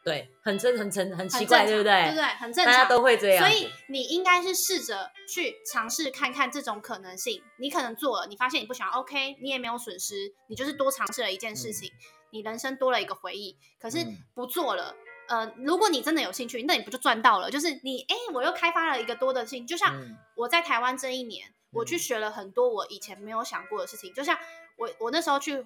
[0.04, 1.92] 对，很真很真很很奇怪，对不对？
[2.02, 2.24] 对不对？
[2.24, 3.42] 很正常，大家都会这样。
[3.42, 7.42] 所以你应该是试着去尝试看看这种可能性。
[7.56, 11.90] 你可能做了，你发现你不喜欢，OK，你也没有损失，你就是多尝试了一件事情，
[12.30, 13.56] 你人生多了一个回忆。
[13.80, 14.94] 可是嗯不做了，
[15.28, 17.50] 呃，如果你真的有兴趣，那你不就赚到了？
[17.50, 24.38] 就是你，哎，我又开发了一个多的兴趣，就像嗯我在台湾这一年，我去嗯学了很多我以前没有想过的事情，就像
[24.76, 25.64] 我我那时候去。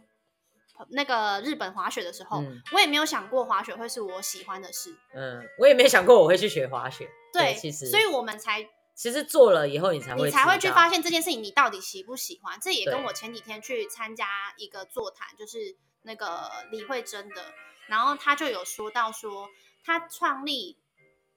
[0.91, 7.09] 那个日本滑雪的时候，嗯我也没有想过滑雪会是我喜欢的事，嗯，我也没想过我会去学滑雪。
[7.33, 12.59] 对，其实所以我们才其实做了以后，你才会你才会去发现这件事情你到底喜不喜欢。
[12.61, 17.53] 这也跟对我前几天去参加一个座谈，就是那个李慧珍的，
[17.87, 19.49] 然后他就有说到说，
[19.85, 20.79] 他创立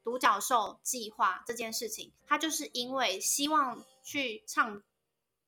[0.03, 4.81] 独角兽计划这件事情，他就是因为希望去倡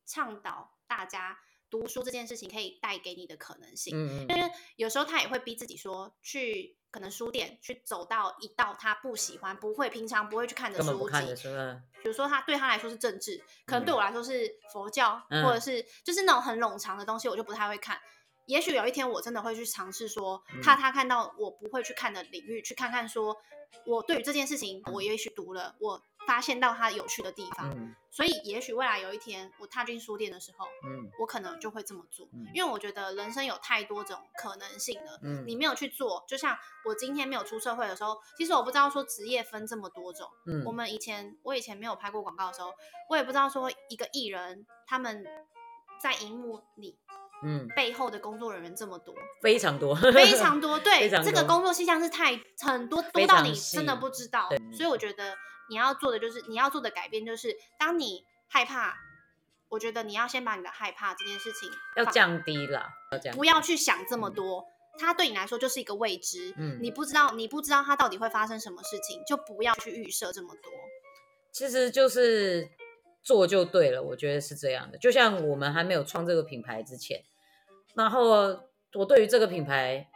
[0.06, 1.40] 倡导大家
[1.74, 3.98] 读书这件事情可以带给你的可能性。
[3.98, 18.00] 因为有时候他也会逼自己说，去可能书店去走到一道他不喜欢、不会平常不会去看的书籍看的，书，嗯比如说他对他来说是政治，可能对嗯我来说是佛教，嗯或者是就是那种很冗长的东西，我就不太会看。
[18.46, 23.36] 也许有一天我真的会去尝试说，嗯怕他看到我不会去看的领域，去看看说，
[23.88, 27.70] 我对于这件事情，我也许读了，我发现到它有趣的地方。
[27.72, 35.20] 嗯所以也许未来有一天我踏进书店的时候，嗯我可能就会这么做，嗯因为我觉得人生有太多种可能性了。
[35.24, 36.56] 嗯你没有去做，就像
[36.86, 40.30] 我今天没有出社会的时候，其实我不知道说职业分这么多种。
[40.46, 42.72] 嗯我们以前我以前没有拍过广告的时候，
[43.10, 45.26] 我也不知道说一个艺人他们
[46.00, 47.00] 在荧幕里
[47.42, 50.78] 嗯，背后的工作人员这么多，非常多，非常多。
[50.86, 54.48] 对，这个工作现象是太很多，多到你真的不知道。
[54.72, 55.36] 所以我觉得
[55.70, 58.96] 你要做的就是你要做的改变就是，当你害怕，
[59.70, 62.90] 我觉得你要先把你的害怕这件事情要降低了。
[63.34, 64.68] 不要去想这么多。
[65.00, 70.72] 它对你来说就是一个未知，嗯你不知道，你不知道它到底会发生什么事情，就不要去预设这么多。
[71.52, 72.70] 其实就是
[73.24, 74.98] 做就对了，我觉得是这样的。
[75.00, 77.24] 就像我们还没有创这个品牌之前，
[77.96, 78.62] 然后
[78.94, 80.08] 我对于这个品牌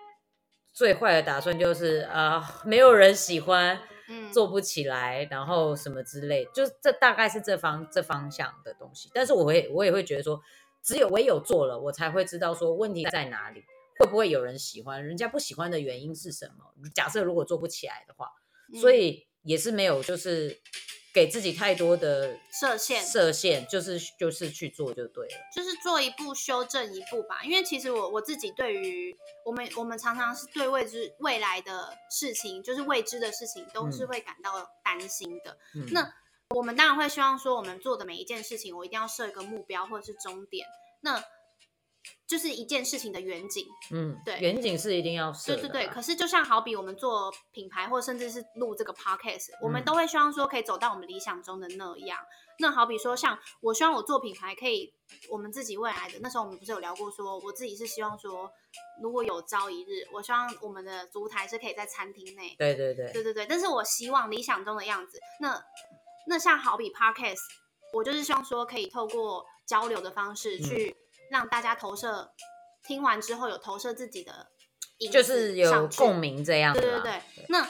[0.71, 9.09] 最坏的打算就是啊、没有人喜欢，嗯，做不起来，然后什么之类，就是这大概是这方这方向的东西。
[9.13, 10.41] 但是我会我也会觉得说，
[10.81, 13.63] 只有唯有做了，我才会知道说问题在哪里，
[13.99, 16.65] 会不会有人喜欢，人家不喜欢的原因是什么。
[16.95, 18.29] 假设如果做不起来的话，
[18.79, 20.59] 所嗯以也是没有就是
[21.17, 25.33] 给自己太多的设限设限，就是就是去做就对了。
[25.51, 27.43] 就是做一步修正一步吧。
[27.43, 35.57] 因为其实我我自己对于我们我们常常是对未知未来的事情，就是未知的事情，都是嗯会感到担心的。
[35.73, 36.07] 嗯那
[36.55, 40.67] 我们当然会希望说，我们做的每一件事情，我一定要设一个目标或者是终点，
[41.01, 41.19] 那
[42.27, 43.65] 就是一件事情的远景。
[43.91, 45.61] 嗯，对远景是一定要设的啦。
[45.61, 52.19] 对对对，可是就像好比我们做品牌，或甚至是录这个 podcast，我们嗯都会希望说可以走到我们理想中的那样。
[52.59, 54.91] 那好比说，像我希望我做品牌可以，
[55.29, 58.51] 我们自己未来的那时候我们不是有聊过说，我自己是希望说，
[59.01, 65.19] 如果有朝一日，我希望我们的烛台是可以在餐厅内，对对对对对对，但是我希望理想中的样子。
[65.39, 65.63] 那
[66.25, 67.37] 那像好比 podcast，
[67.93, 70.95] 我就是希望说可以透过交流的方式嗯去
[71.29, 72.31] 让大家投射，
[72.83, 74.47] 听完之后有投射自己的
[74.99, 76.73] 影就是有共鸣这样。
[76.73, 77.69] 对对对，那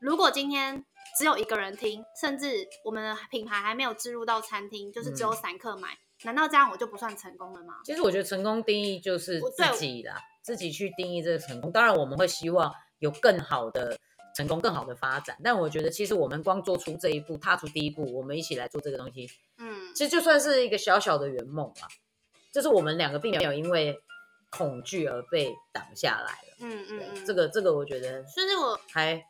[0.00, 0.84] 如果今天
[1.18, 7.74] 只有一个人听，甚至我们的品牌还没有植入到餐厅，就是只有嗯散客买，难道这样我就不算成功了吗？
[7.84, 11.72] 其实我觉得成功定义就是自己啦，自己去定义这个成功。
[11.72, 13.98] 当然，我们会希望有更好的
[14.36, 15.36] 成功、更好的发展。
[15.42, 21.88] 但我觉得，其实我们光做出这一步，踏出第一步，我们一起来做这个东西，嗯，其实就算是一个小小的圆梦啊。
[22.52, 23.98] 就是我们两个并没有因为
[24.50, 26.56] 恐惧而被挡下来了。
[26.60, 29.24] 嗯嗯嗯，这个这个，我觉得甚至我还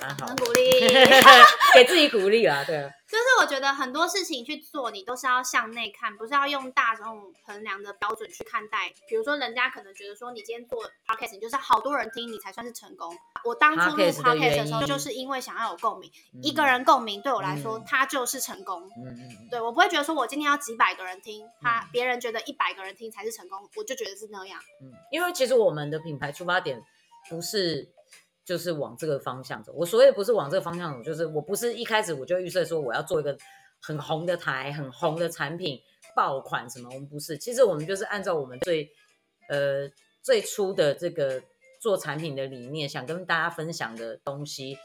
[0.00, 0.80] 蛮好，很鼓励。
[1.74, 2.64] 给自己鼓励啊。
[2.64, 8.92] 对啊，就是我觉得很多事情去做，你都是要向内看，不是要用大众衡量的标准去看待。
[9.08, 13.14] 比如说，人家可能觉得说，你今天做 podcast，你就是好多人听，你才算是成功。
[13.44, 16.10] 我当初录 Podcast 的时候，就是因为想要有共鸣，
[16.42, 18.82] 一嗯个人共鸣对我来说，嗯它就是成功。
[18.96, 24.58] 嗯嗯嗯，对我不会觉得说我今天要几百个人听，他嗯别人觉得一百个人听才是成功，我就觉得是那样。
[24.82, 26.82] 嗯，因为其实我们的品牌出发点
[27.28, 27.88] 不是
[28.46, 29.72] 就是往这个方向走。
[29.74, 33.36] 我所谓不是往这个方向走，就是我不是一开始我就预设说我要做一个
[33.82, 35.80] 很红的台、很红的产品
[36.14, 37.36] 爆款什么，我们不是。
[37.36, 38.88] 其实我们就是按照我们最
[39.48, 39.90] 呃
[40.22, 41.42] 最初的这个
[41.80, 44.78] 做产品的理念，想跟大家分享的东西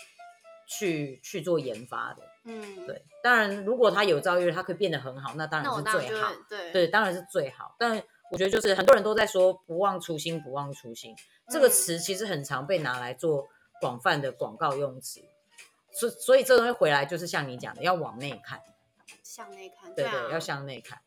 [0.67, 2.24] 去去做研发的。
[2.43, 6.34] 嗯，，对，当然如果它有朝一日它可以变得很好，那当然是最好。
[6.50, 7.76] 对对，当然是最好。
[7.78, 11.15] 但我觉得就是很多人都在说“不忘初心，不忘初心”
[11.49, 13.47] 这个嗯词，其实很常被拿来做
[13.80, 15.21] 广泛的广告用词。
[15.93, 18.62] 所所以这东西回来就是像你讲的，要往内看，
[19.23, 21.01] 向内看，对啊，要向内看。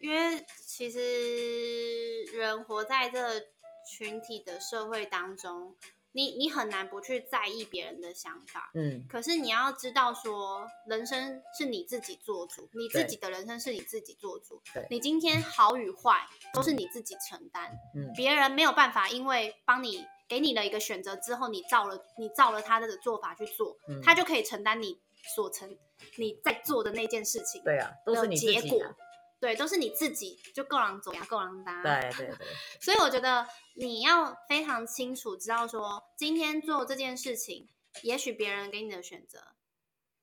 [0.00, 3.40] 因为其实人活在这
[3.86, 5.76] 群体的社会当中，
[6.12, 8.70] 你你很难不去在意别人的想法。
[8.74, 14.86] 嗯，可是你要知道说，人生是你自己做主，你自己的人生是你自己做主对。
[14.90, 24.98] 你今天好与坏都是你自己承担，嗯别人没有办法，因为帮你给你了一个选择之后，你照了你照了他的做法去做，嗯他就可以承担你
[25.34, 25.76] 所承
[26.16, 27.62] 你在做的那件事情。
[27.62, 28.96] 对啊，都是的你自结果己啊。
[29.40, 31.82] 对，都是你自己就够狼走呀，够狼搭。
[31.82, 32.46] 对对对，
[32.80, 37.68] 所以我觉得你要非常清楚知道说，今天做这件事情，
[38.02, 39.38] 也许别人给你的选择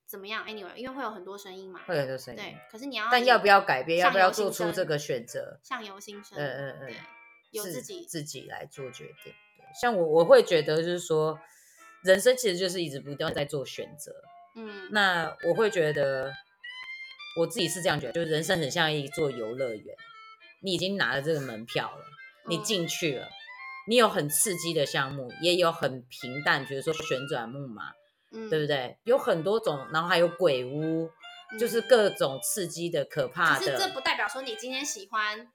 [0.05, 1.81] 怎么样，anyway，因为会有很多声音嘛。
[1.87, 2.39] 会有很多声音。
[2.39, 3.97] 对，可是你要但要不要改变？
[3.99, 5.59] 要不要做出这个选择？
[5.63, 6.37] 相由心生？
[6.37, 6.95] 嗯嗯嗯对，
[7.51, 9.33] 有是自己自己来做决定。
[9.57, 11.39] 对，像我我会觉得就是说，
[12.03, 14.13] 人生其实就是一直不断在做选择。
[14.55, 16.33] 嗯那我会觉得，
[17.37, 19.95] 我自己是这样觉得，就是人生很像一座游乐园，
[20.61, 22.03] 你已经拿了这个门票了，
[22.47, 23.29] 你嗯进去了，
[23.87, 27.91] 你有很刺激的项目，也有很平淡，比如说旋转木马，
[28.31, 28.97] 嗯，对不对？
[29.03, 31.09] 有很多种，然后还有鬼屋，
[31.59, 33.87] 就是嗯各种刺激的、可怕可是这。
[33.89, 35.47] 不代表说你今天喜欢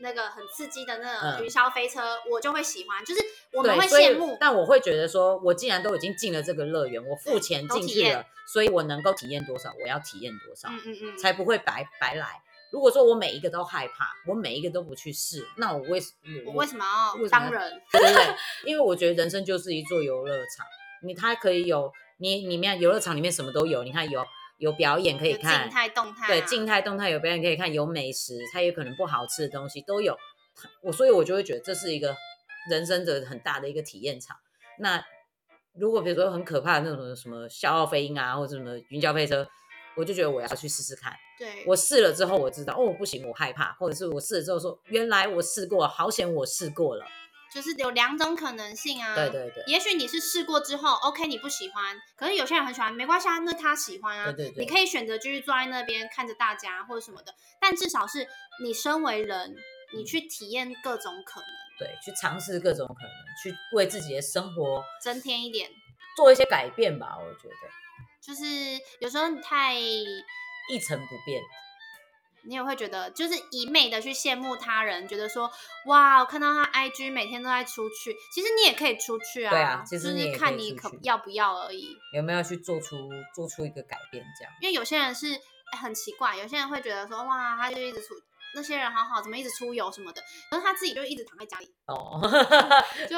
[0.00, 3.04] 那个很刺激的那嗯个云霄飞车，我就会喜欢。
[3.04, 3.20] 就是
[3.52, 10.68] 我们，会羡慕，但我会觉得说，我既然都已经进了这个乐园，我付钱进去了，所以我能够体验多少，我要体验多少。
[10.68, 12.42] 嗯嗯嗯，才不会白白来。
[12.72, 16.12] 如果说我每一个都害怕，我每一个都不去试，那我为什
[16.46, 17.82] 我为什么要当人？
[17.90, 18.36] 对不对？
[18.64, 20.64] 因为我觉得人生就是一座游乐场，
[21.02, 24.24] 你它可以有你里面游乐场里面什么都有，你看有
[24.60, 30.14] 有表演可以看，静态、动态啊，对，静态、动态有表演可以看，有美食，它有可能不好吃的东西都有。
[30.82, 32.14] 我所以，我就会觉得这是一个
[32.70, 34.36] 人生的很大的一个体验场。
[34.78, 35.02] 那
[35.72, 39.48] 如果比如说很可怕的那种什么笑傲飞鹰啊，或者什么云霄飞车，
[39.96, 41.14] 我就觉得我要去试试看。
[41.38, 47.06] 对，我试了之后，我知道哦不行，我害怕，或者是我试了之后说，原来我试过，好险我试过了。
[47.52, 49.14] 就是有两种可能性啊。
[49.14, 58.26] 对对对也许你是试过之后，OK，你不喜欢，可是有些人很喜欢，没关系啊，那他喜欢啊，对对对你可以选择继续坐在那边看着大家或者什么的，但至少是
[58.62, 59.54] 你身为人，
[59.94, 65.70] 你去体验各种可能，对，去尝试各种可能，去为自己的生活增添一点。
[66.16, 67.16] 做一些改变吧。
[67.18, 67.54] 我觉得，
[68.20, 68.44] 就是
[68.98, 71.40] 有时候你太，一成不变。
[72.44, 75.50] 你也会觉得就是一昧的去羡慕他人，觉得说
[75.86, 81.96] 哇，我看到他 IG 每天都在出去，其实你也可以出去啊，对啊其就是看你可要不要而已。
[82.14, 82.96] 有没有去做出
[83.34, 84.24] 做出一个改变？
[84.38, 88.14] 这样因为有些人是、哎很奇怪，有些人会觉得说哇，他就一直出。
[88.52, 92.20] 那些人好好，怎么一直出游什么的，可是他自己就一直躺在家里，哦，
[93.08, 93.16] 就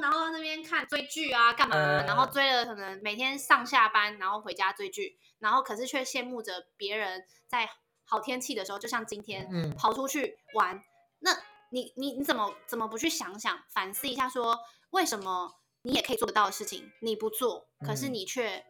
[0.00, 7.68] 然后那边看追剧啊，干嘛、嗯然后追了可能每天上下班，然后回家追剧，然后可是却羡慕着别人在
[8.10, 10.82] 好天气的时候，就像今天，嗯跑出去玩。
[11.20, 11.32] 那
[11.70, 14.58] 你你你怎么怎么不去想想反思一下说
[14.90, 18.64] 为什么你也可以做得到的事情你不做，可是嗯你却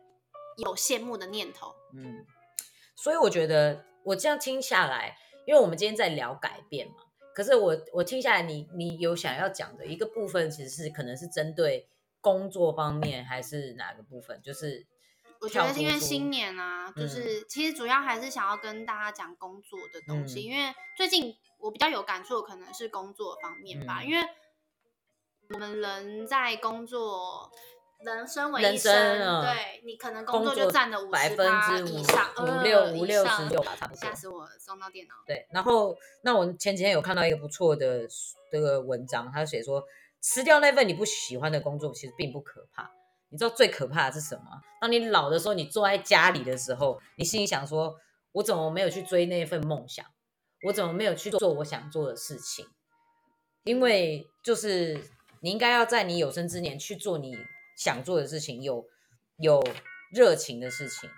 [0.59, 1.75] 有羡慕的念头？
[1.95, 2.27] 嗯，
[2.95, 6.97] 所以我觉得我这样听下来，因为我们今天在聊改变嘛，
[7.35, 11.89] 可是我我听下来你，你有想要讲的一个部分，其实是可能是针对
[12.21, 14.43] 工作方面，还是哪个部分？
[14.43, 14.87] 就是
[15.41, 24.29] 我觉得是因为新年啊，就嗯是其实主要还是想要跟大家讲工作的东西，嗯因为最近我比较有感触，的可能是工作方面吧，嗯因为
[25.51, 27.51] 我们人在工作。
[28.03, 34.15] 人生为一人生啊对你可能工工作作就占了五十百分之以上，五呃六五六上十六吧，差不多吓。
[34.15, 35.15] 死我了，撞到电脑。
[35.27, 38.09] 对，然后那我前几天有看到一个不错的
[38.51, 39.85] 这个文章，他写说，
[40.19, 42.91] 辞掉那份你不喜欢的工作其实并不可怕。
[43.31, 44.61] 你知道最可怕的是什么？
[44.81, 47.97] 当你老的时候，你坐在家里的时候，你心里想说，
[48.33, 50.05] 我怎么没有去追那份梦想？
[50.65, 52.67] 我怎么没有去做我想做的事情？
[53.65, 55.01] 因为就是
[55.41, 57.37] 你应该要在你有生之年去做你
[57.77, 58.85] 想做的事情，有
[59.39, 59.63] 有
[60.13, 61.09] 热情的事情，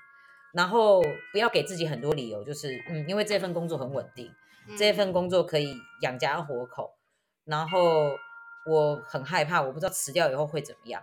[0.52, 4.30] 然后不要给自己很多理由，就是嗯，因为这份工作很稳定，
[4.76, 6.92] 这嗯份工作可以养家活口，
[7.44, 8.10] 然后
[8.66, 11.02] 我很害怕，我不知道辞掉以后会怎么样。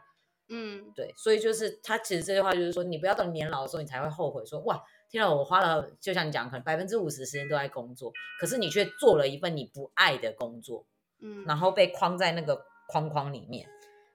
[0.49, 10.85] 嗯对，所以就是他其实这句话就是说，你不要到年老的时候，你才会后悔说，哇，天啊，我花了，就像你讲，可能百分之五十时间都在工作，可是你却做了一份你不爱的工作，
[11.21, 13.69] 嗯，然后被框在那个框框里面，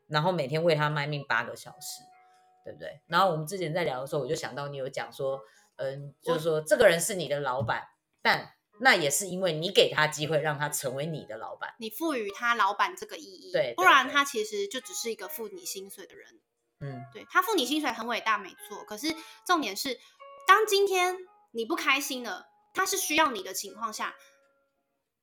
[0.08, 2.02] 然后每天为他卖命八个小时，
[2.64, 3.00] 对不对？
[3.06, 5.40] 然后我们之前在聊的时候，我就想到你有讲说，
[5.76, 7.82] 嗯，就是说这个人是你的老板，
[8.20, 11.74] 但那也是因为你给他机会，让他成为你的老板。
[11.78, 16.40] 你赋予他老板这个意义，对对不然他其实就只是一个付你薪水的人。
[16.80, 18.84] 嗯对他付你薪水很伟大，没错。
[18.84, 19.14] 可是
[19.46, 19.98] 重点是，
[20.46, 21.16] 当今天
[21.52, 24.14] 你不开心了，他是需要你的情况下，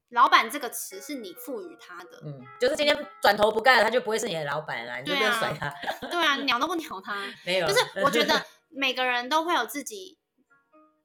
[0.10, 2.22] 老板这个词是你赋予他的。
[2.26, 5.70] 嗯，就是今天转头不干了，他就不会是你的老板了，你就不要甩他。
[6.10, 7.22] 对啊，鸟都不鸟他。
[7.46, 10.18] 没有，就是我觉得 每个人都会有自己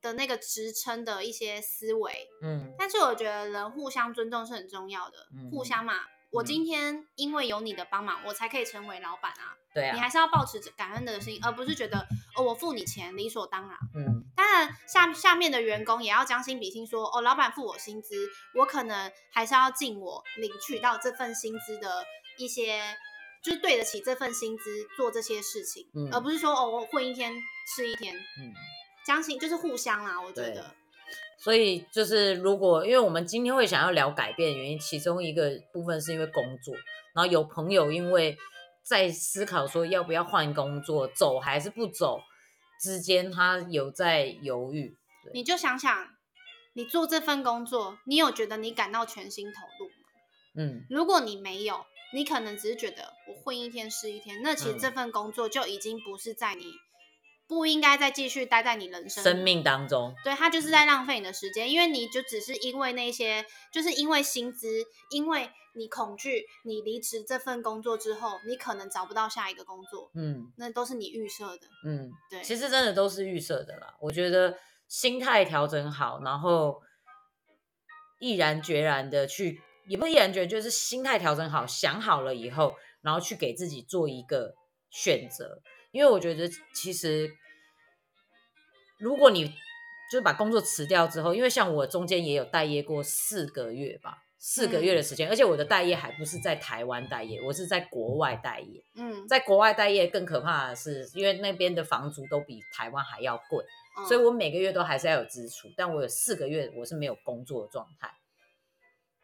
[0.07, 5.95] 的那个职称的一些思维，嗯但是我觉得人互相尊重是很重要的，嗯互相嘛。
[6.33, 9.55] 我嗯今天因为有你的帮忙，我才可以成为老板啊。
[9.75, 11.99] 对啊，你还是要保持着感恩的心，而不是觉得
[12.37, 13.79] 哦，我付你钱理所当然。
[13.95, 22.05] 嗯当然，下下面的员工也要将心比心说，哦，老板付我薪资，我可能还是要尽我领取到这份薪资的
[22.39, 22.97] 一些，
[23.43, 27.33] 就是对得起这份薪资做这些事情，嗯而不是说哦，我混一天
[27.75, 28.53] 吃一天，嗯。
[29.07, 30.75] 将心就是互相啦，我觉得，
[31.39, 36.75] 所以就是，如果因为我们今天会想要聊改变的原因，其中一个部分是因为工作，
[37.15, 38.37] 然后有朋友因为
[38.83, 42.21] 在思考说要不要换工作，走还是不走
[42.81, 44.97] 之间，他有在犹豫。
[45.33, 46.09] 你就想想，
[46.73, 49.95] 你做这份工作，你有觉得你感到全心投入吗？
[50.59, 56.65] 嗯如果你没有，你可能只是觉得我混一天是一天，那其实嗯这份工作就已经不是在你
[57.49, 71.69] 不应该再继续待在你人生生命当中，对，他就是在浪费你的时间，因为你就只是因为那些，就是因为薪资，因为你恐惧，你离职这份工作之后，你可能找不到下一个工作，嗯那都是你预设的。
[71.85, 73.95] 嗯，对，其实真的都是预设的啦。
[74.01, 76.83] 我觉得心态调整好，然后
[78.19, 84.57] 毅然决然的去，也不是毅然决然，就是心态调整好，想好了以后，然后去给自己做一个
[84.91, 85.63] 选择。
[85.93, 87.31] 因为我觉得其实，
[88.99, 89.47] 如果你
[90.11, 98.85] 就是把工作辞掉之后，因为像我中间也有待业过四个月吧，四个月的时间，而且我的待业还不是在台湾待业，我是在国外待业。
[98.95, 103.65] 嗯，在国外待业更可怕的是，因为那边的房租都比台湾还要贵，
[103.99, 105.69] 嗯所以我每个月都还是要有支出。
[105.77, 108.13] 但我有四个月我是没有工作的状态，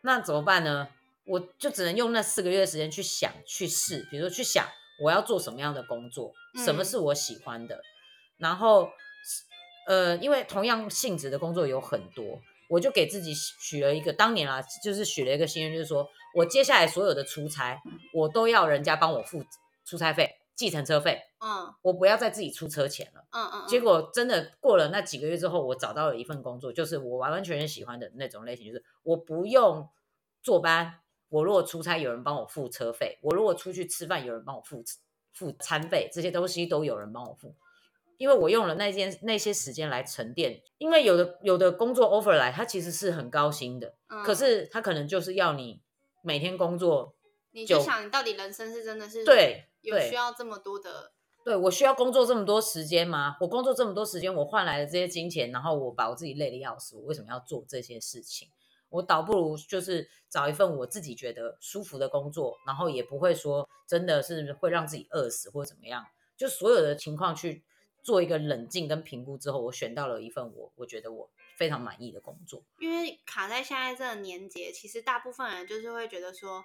[0.01, 0.89] 那怎么办呢？
[1.25, 4.67] 我就只能用那四个月的时间去想、去试，比如说去想
[5.01, 6.33] 我要做什么样的工作，
[6.65, 6.85] 什么嗯。
[6.85, 7.83] 是我喜欢的，
[8.37, 8.91] 然后
[9.87, 17.81] 呃，因为同样性质的工作有很多，我就给自己许了一个当年啊，就是许了一个心愿，就是说我接下来所有的出差，
[18.13, 19.45] 我都要人家帮我付
[19.85, 21.75] 出差费、计程车费，嗯。
[21.83, 23.25] 我不要再自己出车钱了。
[23.33, 23.81] 嗯嗯，结。
[23.81, 29.89] 果真的过了那几个月之后，我找到了一份工作，就是我完完全全喜欢的那种类型，就是我不用
[30.43, 31.01] 坐班，
[31.33, 34.85] 我如果出差有人帮我付车费，我如果出去吃饭有人帮我付
[35.33, 37.55] 付餐费，这些东西都有人帮我付，
[38.19, 40.63] 因为我用了那件那些时间来沉淀。
[40.77, 45.81] 因为有的有的工作 offer 来，它其实是很高薪的，嗯可是它可能就是要你
[46.23, 47.15] 每天工作，
[47.53, 51.13] 你就就想你到底人生是真的是对有需要这么多的，
[51.43, 53.37] 对我需要工作这么多时间吗？
[53.41, 58.49] 我工作这么多时间，我换来的这些金钱，然后我把我自己累得要死，我为什么要做这些事情？
[58.93, 66.07] 我倒不如就是找一份我自己觉得舒服的工作，然后也不会说真的是会让自己饿死或怎么样。
[66.37, 67.65] 就所有的情况去
[68.03, 72.65] 做一个冷静跟评估之后，我选到了一份我我觉得我非常满意的工作。
[72.81, 76.65] 因为卡在现在这个年节，其实大部分人就是会觉得说，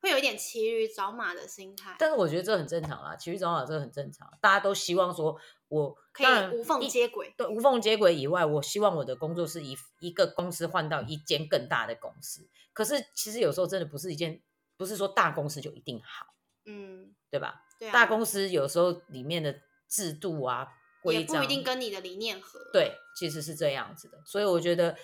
[0.00, 5.40] 会有一点骑驴找马的心态，但是我觉得这很正常啦，骑驴找马这很正常，大家都希望说
[5.74, 7.34] 我可以无缝接轨。
[7.36, 12.48] 对，无缝接轨以外，我希望我的工作是一一个公司换到一间更大的公司。
[12.72, 14.40] 可是其实有时候真的不是一件，
[14.76, 16.26] 不是说大公司就一定好，
[16.66, 17.62] 嗯，对吧？
[17.78, 20.68] 对啊，大公司有时候里面的制度啊、
[21.04, 24.22] 也规章，不一定跟你的理念合。，对，其实是这样子的。
[24.24, 24.96] 所以我觉得，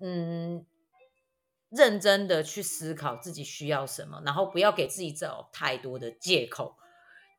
[0.00, 0.64] 嗯，
[1.70, 6.76] 认真的去思考自己需要什么，然后不要给自己找太多的借口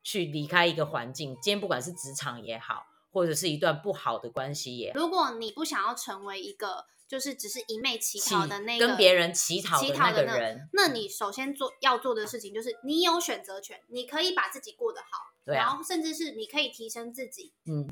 [0.04, 1.34] 去离开一个环境。
[1.42, 5.00] 今天不管是职场也好，或者是一段不好的关系也好。
[5.00, 17.88] 如果你不想要成为一个就是只是一昧乞讨的那个跟别人乞讨乞讨的那个人，那你首先做要做的事情就是你有选择权，你可以把自己过得好，对啊然后甚至是你可以提升自己，嗯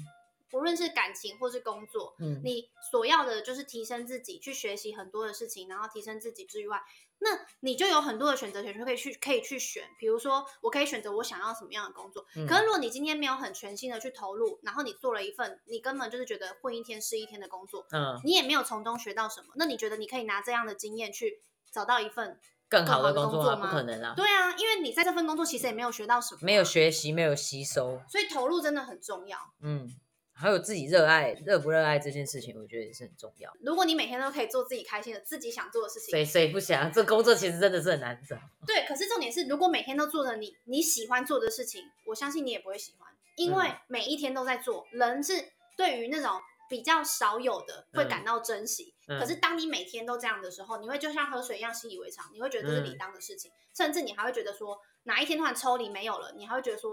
[0.53, 6.83] 无论是感情或是工作，嗯，你所要的就是提升自己，去学习很多的事情，然后提升自己之外，
[7.25, 9.85] 那你就有很多的选择权，就可以去可以去选。
[9.99, 12.27] 比如说，我可以选择我想要什么样的工作。
[12.37, 23.71] 嗯可是如果你今天没有很全心的去投入，然后你做了一份你根本就是觉得混一天是一天的工作，嗯，你也没有从中学到什么，那你觉得你可以拿这样的经验去找到一份更好的工作啊，不工作吗？
[23.71, 29.39] 可能啊，对啊，因为你在这份工作其实也没有学到什么，没有，学习，没有吸收，所以投入真的很重要。
[29.61, 29.89] 嗯，
[30.35, 33.53] 还有自己热爱热不热爱这件事情，我觉得也是很重要。
[33.61, 36.91] 如果你每天都可以做自己开心的、自己想做的事情，谁谁不想？
[36.91, 38.37] 这工作其实真的是很难找。
[38.67, 44.87] 对，可是重点是，如果每天都做着你你喜欢做的事情，我相信你也不会喜欢，因为嗯每一天都在做。
[44.91, 45.45] 人是
[45.77, 56.93] 对于那种比较少有的会嗯感到珍惜，嗯可是当你每天都这样的时候，你会就像喝水一样习以为常，你会觉得这是理嗯当的事情，甚至你还会觉得说哪一天突然抽离没有了，你还会觉得说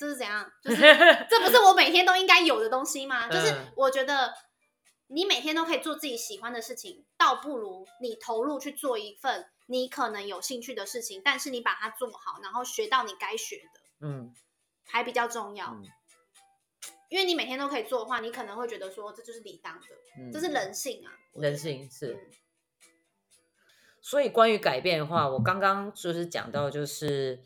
[0.00, 0.50] 这是怎样？
[0.64, 0.80] 就是
[1.28, 3.28] 这不是我每天都应该有的东西吗？
[3.28, 4.32] 就是嗯我觉得
[5.08, 14.34] 你每天都可以做自己喜欢的事情，倒不如你投入去做一份你可能有兴趣的事情，但是你把它做好，然后学到你该学的，嗯
[14.86, 15.66] 还比较重要。
[15.66, 15.84] 嗯
[17.10, 19.86] 因为你每天都可以做的话，你可能会觉得说这就是理当的，
[20.16, 21.12] 嗯，这是人性啊。
[21.34, 22.14] 人性是。
[22.14, 22.30] 嗯
[24.02, 27.42] 所以关于改变的话，我刚刚就是讲到，就是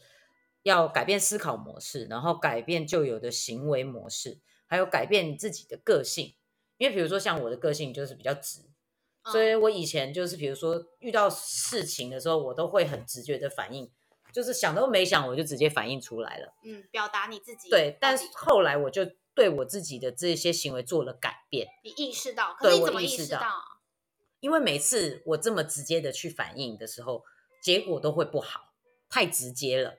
[0.64, 6.34] 要改变思考模式，然后改变旧有的行为模式，还有改变自己的个性。
[6.76, 8.62] 因为比如说像我的个性就是比较直，
[9.30, 13.88] 所以嗯我以前就是比如说遇到事情的时候，我都会很直觉的反应，
[14.32, 16.52] 就是想都没想我就直接反应出来了。
[16.64, 21.68] 嗯，表达你自己对，但是后来我就对我自己的这些行为做了改变。
[21.84, 23.40] 你意识到，可对是你怎么我意识到？
[24.40, 27.22] 因为每次我这么直接的去反应的时候，
[27.62, 28.72] 结果都会不好，
[29.08, 29.98] 太直接了，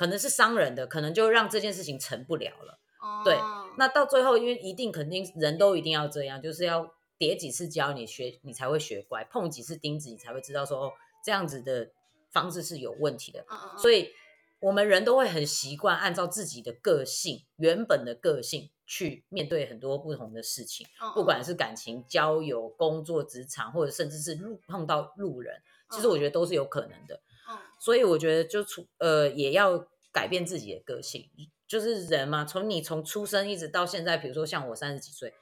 [0.00, 2.78] 可能是伤人的，可能就让这件事情成不了了。
[3.22, 10.92] 对哦那到最后，因为一定肯定人都一定要这样，就是要叠几次跤你学你才会学乖，碰几次钉子你才会知道说哦
[11.22, 11.90] 这样子的
[12.30, 13.44] 方式是有问题的。
[13.76, 14.14] 所以
[14.60, 20.86] 我们人都会很习惯按照自己的个性原本的个性去面对很多不同的事情。
[21.02, 27.20] 嗯不管是感情、交友、工作、职场，或者甚至是路碰到路人，其实我觉得都是有可能的。
[27.50, 31.30] 嗯所以我觉得就出呃也要改变自己的个性，
[31.66, 35.32] 就是人嘛，从你从出生一直到现在，比如说像我三十几岁，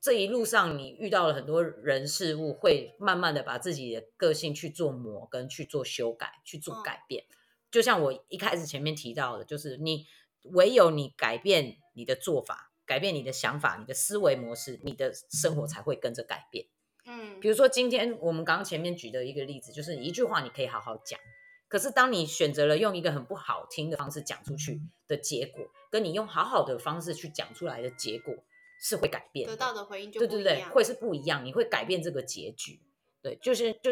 [0.00, 7.24] 这一路上你遇到了很多人事物，会慢慢的把自己的个性去做磨跟去做修改，去做嗯改变。
[7.70, 10.06] 就像我一开始前面提到的，就是你
[10.42, 16.66] 唯有你改变你的做法，改变你的想法，你的思维模式，你的生活才会跟着改变。
[17.06, 21.18] 嗯比如说今天我们刚刚前面举的一个例子，就是一句话你可以好好讲，
[21.68, 28.34] 可是当你选择了用一个很不好听的方式讲出去的结果，跟你用好好的方式去讲出来的结果
[28.80, 29.56] 是会改变得。
[29.56, 32.80] 到的回应就对对对，会是不一样，你会改变这个结局。
[33.22, 33.90] 对，就是就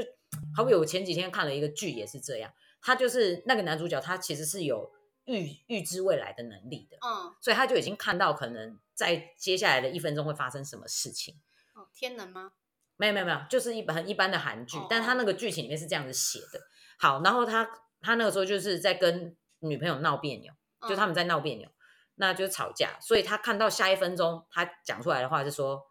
[0.57, 4.93] 好比我前几天看了一个剧也是这样，他就是那个男主角，他其实是有
[5.25, 11.41] 预预知未来的能力的，嗯，所以他就已经看到可能在接下来的一分钟会发生什么事情。
[11.75, 12.53] 哦，天能吗？
[12.97, 16.61] 没有没有没有，就是一般很一般的韩剧，哦但他那个剧情里面是这样子写的。
[16.99, 17.69] 好，然后他
[18.01, 20.53] 他那个时候就是在跟女朋友闹别扭，
[20.89, 21.07] 就他嗯。
[21.07, 21.69] 们在闹别扭，
[22.17, 25.83] 那就是吵架，所以他看到下一分钟他讲出来的话是说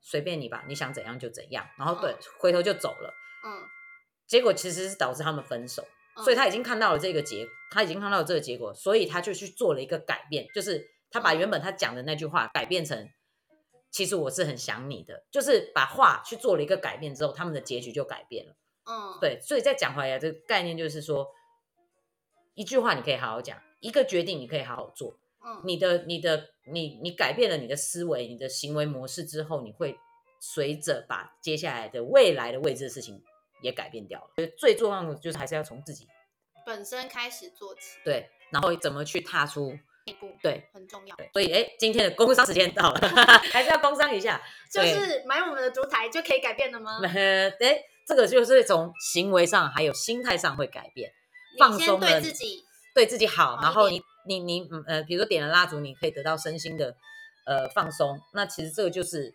[0.00, 2.18] 随便你吧，你想怎样就怎样，然后对嗯。
[2.38, 3.12] 回头就走了。
[3.44, 3.66] 嗯，
[4.26, 6.22] 结果其实是导致他们分手，嗯。
[6.22, 13.08] 所以他已经看到了这个结，他已经看到了这个结果，所以他就去做了一个改变，就是他把嗯原本他讲的那句话改变成，
[13.92, 18.56] 其实我是很想你的，就是把话去做了一个改变之后，他们的结局就改变了。
[18.84, 21.28] 嗯，对，所以再讲回来，这个概念就是说，
[22.54, 29.98] 一句话你可以好好讲，一个决定你可以好好做，嗯，你的你的你你改变了你的思维、你的行为模式之后，你会
[30.40, 33.22] 随着把接下来的未来的未知的事情
[33.60, 34.30] 也改变掉了。
[34.34, 36.08] 所以最重要的就是还是要从自己
[36.64, 41.14] 本身开始做起，对，然后怎么去踏出一步对很重要。
[41.16, 41.30] 对。
[41.32, 43.00] 所以哎，今天的工商时间到了，
[43.52, 44.40] 还是要工商一下，
[44.70, 47.00] 就是买我们的烛台就可以改变了吗？
[47.02, 51.12] 呃，哎，这个就是从行为上还有心态上会改变，
[51.58, 56.96] 放松了对自己，对自己好，好然后你你你嗯呃，比如说点了蜡烛，你可以得到身心的
[57.46, 59.32] 呃放松，那其实这个就是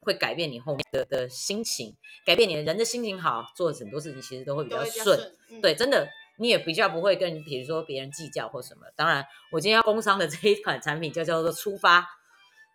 [0.00, 5.04] 会改变你后面的的心情，改变你的人的心情好，做很多事情其实都会比较顺。
[5.04, 5.34] 顺。
[5.50, 6.06] 嗯对，，真的
[6.38, 8.86] 你也比较不会跟比如说别人计较或什么。
[8.96, 12.06] 当然，我今天要工商的 这一款产品就叫做出发，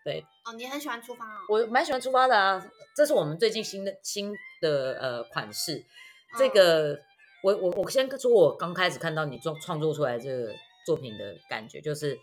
[0.04, 1.40] 对哦，你很喜欢出发哦。
[1.50, 5.84] 我蛮喜欢出发的啊，这是我们最近新的新的呃款式。
[6.38, 7.00] 这嗯个
[7.44, 10.54] 我我我先说，我刚开始看到你创创作出来这个
[10.86, 12.18] 作品的感觉，就是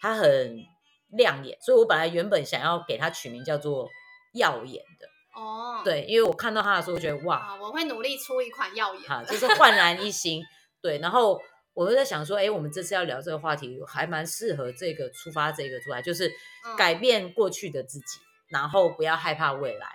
[0.00, 0.64] 它很
[1.10, 3.88] 亮眼，所以我本来原本想要给它取名叫做
[4.34, 9.26] 耀眼的，哦，对，因为我看到它的时候，我觉得哇，啊，我会努力出一款耀眼哈，的。
[9.26, 10.42] 就是焕然一新，
[10.80, 11.40] 对，然后。
[11.74, 16.28] 我就在想说，哎，我们这次要聊这个话题，还蛮适合这个出发这个出来，就是
[16.66, 18.18] 嗯改变过去的自己，
[18.48, 19.86] 然后不要害怕未来，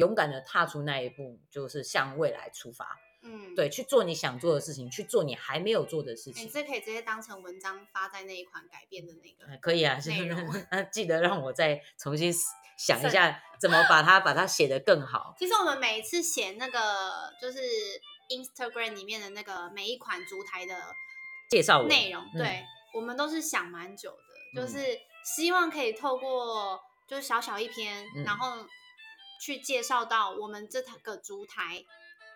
[0.00, 2.98] 勇敢的踏出那一步，就是向未来出发。
[3.22, 6.50] 嗯，对，去做你想做的事情，去做你还没有做的事情。
[6.52, 9.52] 这可以直接当成文章发在那一款改变的那个。
[9.52, 10.40] 哎可以啊，内容
[10.72, 12.32] 那记得让我再重新
[12.76, 15.36] 想一下，怎么把它把它写得更好。
[15.38, 17.60] 其实我们每一次写那个就是
[18.28, 20.94] Instagram 里面的那个每一款烛台的
[21.50, 22.38] 介绍内容，嗯。
[22.38, 22.64] 对
[22.94, 24.10] 我们都是想蛮久
[24.54, 24.68] 的，就嗯。
[24.68, 28.24] 是希望可以透过就是小小一篇，嗯。
[28.24, 28.66] 然后
[29.40, 31.84] 去介绍到我们这个烛台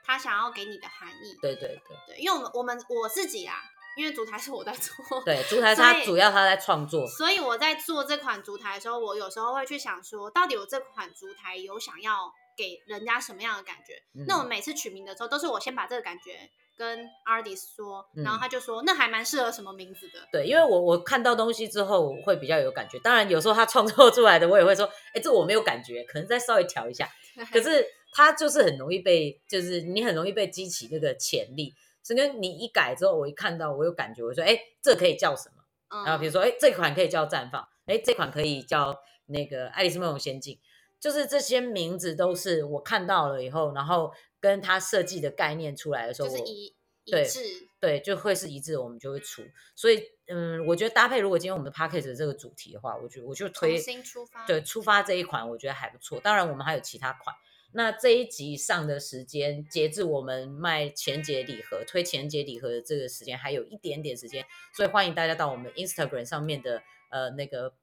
[0.05, 1.37] 它想要给你的含义。
[1.41, 1.97] 对对对。
[2.07, 3.57] 对，因为我们我们我自己啊，
[3.97, 12.33] 因为烛台是我在做，对，烛台所以它主要它在创作，所以我在做这款烛台的时候，我有时候会去想说，到底我这款烛台有想要
[12.63, 14.01] 给人家什么样的感觉？
[14.27, 20.21] 那我嗯每次取名的时候，都是我先把这个感觉跟 artist 说，然后嗯他就说那还蛮适合什么名字的。
[20.31, 22.99] 对，因为我我看到东西之后我会比较有感觉。
[23.01, 27.09] 当然有时候他创作出来的，我也会说，哎，这我没有感觉，可能再稍微调一下。
[27.53, 31.75] 可是他就是很容易被，就是你很容易被激起那个潜力。
[32.05, 35.63] 所以你一改之后，我一看到我有感觉，我说，哎，这可以叫什么？
[35.95, 38.93] 嗯，然后比如说，哎，这款可以叫绽放，哎，这款可以叫
[39.27, 40.57] 那个《爱丽丝梦游仙境》，
[41.03, 46.73] 就是这些名字都是我看到了以后，然后跟他设计的概念出来的时候，我就是一
[47.03, 47.41] 一致，
[47.81, 49.43] 对就会是一致，我们就会出。
[49.75, 54.47] 所以，嗯，我觉得搭配如果今天我们的 p a c k a g e 这个主题的话，我觉得我就重推新出发。
[54.47, 56.21] 对出发这一款，我觉得还不错。
[56.21, 57.35] 当然，我们还有其他款。
[57.73, 64.45] 那这一集上的时间，截至我们卖前节礼盒、推前节礼盒的这个时间，还有一点点时间，
[64.77, 67.75] 所以欢迎大家到我们 Instagram 上面的呃那个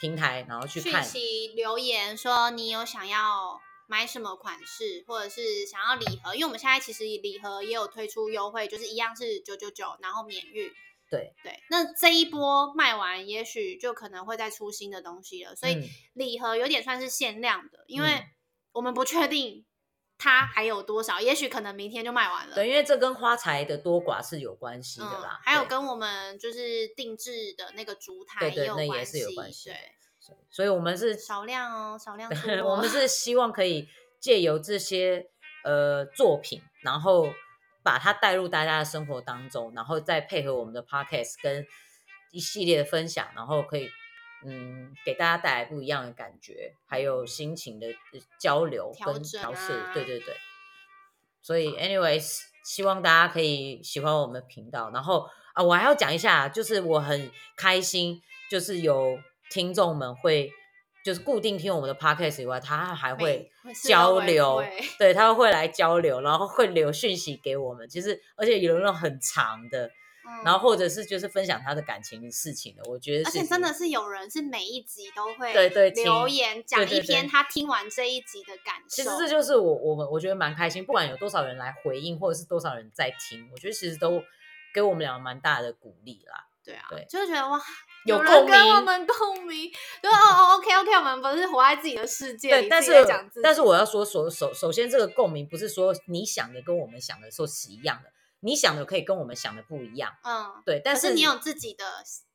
[0.00, 1.04] 平台，然后去讯看。
[1.04, 10.72] 息留言说你有想要买什么款式，或者是想要礼盒，因为我们现在其实礼盒也有推出优惠，就是一样是九九九，然后免运。
[11.10, 15.82] 对对，那这一波卖完，也许就可能会再出新的东西了，所以嗯
[16.14, 18.24] 礼盒有点算是限量的，因为嗯
[18.72, 19.66] 我们不确定
[20.20, 22.54] 它还有多少，也许可能明天就卖完了。
[22.54, 29.76] 对，因为这跟花材的多寡是有关系的嗯啦。，对还有跟我们就是定制的那个烛台对对那也也有关是有关系对，
[30.50, 32.30] 所以我们是少量哦，少量
[32.62, 33.88] 我哦们是希望可以
[34.20, 35.26] 借由这些
[35.64, 37.32] 呃作品，然后
[37.82, 41.66] 把它带入大家的生活当中，然后再配合我们的 podcast 跟
[42.30, 43.88] 一系列的分享，然后可以
[44.44, 49.72] 嗯给大家带来不一样的感觉，还有心情的呃交流跟调试。
[49.72, 50.34] 啊对对对，
[51.42, 54.90] 所以 anyways，希望大家可以喜欢我们的频道。
[54.92, 59.18] 然后啊，我还要讲一下，就是我很开心，就是有
[59.50, 60.50] 听众们会
[61.04, 63.50] 就是固定听我们的 podcast 以外，他还会
[63.82, 64.62] 交流，
[64.98, 67.88] 对，他会来交流，然后会留讯息给我们。
[67.88, 69.90] 其实而且有那种很长的，
[70.26, 78.88] 嗯然后或者是就是分享他的感情事情的，我觉得而且真的是有人是每一集都会对对留言讲一篇他听完这一集的感受。
[78.88, 84.22] 其实这就是我我们我觉得蛮开心，不管有多少人来回应，或者是多少人在听，我觉得其实都
[84.74, 86.46] 给我们两个蛮大的鼓励啦。
[86.62, 87.58] 对啊，对就是觉得哇，
[88.04, 92.92] 有人共鸣跟我们共鸣，就哦哦，OK OK，我们不是活在自己的世界对，里，但是
[93.42, 98.10] 但是我要说，首首首先这个共鸣不是说你想的跟我们想的说是一样的，
[98.40, 101.84] 你想的可以跟我们想的不一样，嗯，对，但可是你有自己的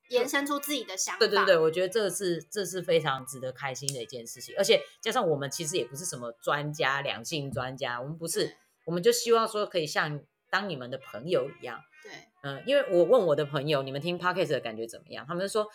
[0.10, 12.12] 延伸出自己的想法，对对对，我觉得这是这是非常值得开心的一件事情，而且加上我们其实也不是什么专家，两性专家，我们不是，我们就希望说可以像当你们的朋友一样，对，
[12.44, 15.26] 嗯，因为我问我的朋友，你们听 podcast 的感觉怎么样？
[15.28, 15.68] 他们就说，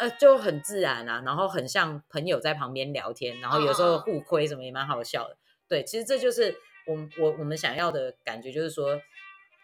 [0.00, 5.36] 呃，就很自然啊，然后很像朋友在旁边聊天，然后有时候互亏什么也蛮好笑的。
[5.68, 6.56] 对，其实这就是
[6.86, 9.00] 我我我们想要的感觉，就是说，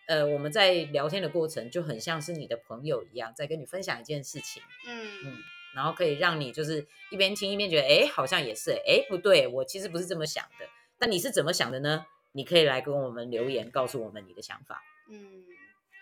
[0.06, 5.38] 呃，我们在聊天的过程就很像是你的朋友一样，在跟你分享一件事情，嗯嗯，
[5.74, 10.66] 然后可以让你就是一边听一边觉得，哎，好像也是，哎，不对，我其实不是这么想的。
[10.98, 12.06] 但你是怎么想的呢？
[12.32, 14.82] 你可以来跟我们留言，告诉我们你的想法。
[15.08, 15.44] 嗯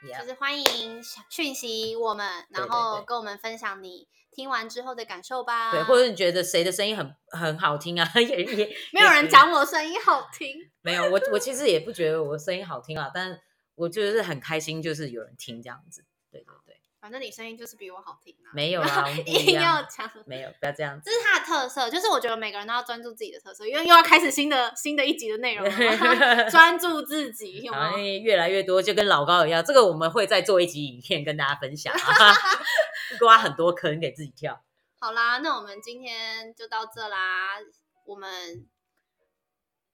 [0.05, 5.71] ，Yeah 就是欢迎讯息我们，然后跟我们分享你听完之后的感受吧。
[5.73, 8.11] 对，或者你觉得谁的声音很很好听啊？
[8.17, 13.39] 也也没有人讲我声音好听，没有，我我其实也不觉得我声音好听啊，但
[13.75, 16.05] 我就是很开心，就是有人听这样子。
[16.31, 18.49] 对对对，反正你声音就是比我好听啊。
[18.55, 21.11] 没有啊，我们 不一定要样，讲，没有，不要这样子。
[21.11, 28.23] 这是他的特色，就是我觉得每个人都要专注自己的特色，因为又要开始新的新的一集的内容了 专注自己，有然后没有？
[28.23, 32.35] 越来越多，就跟老高一样，这个我们会再做一集影片跟大家分享啊，
[33.27, 34.63] 挖很多坑给自己跳。
[34.99, 37.59] 好啦，那我们今天就到这啦，
[38.07, 38.67] 我们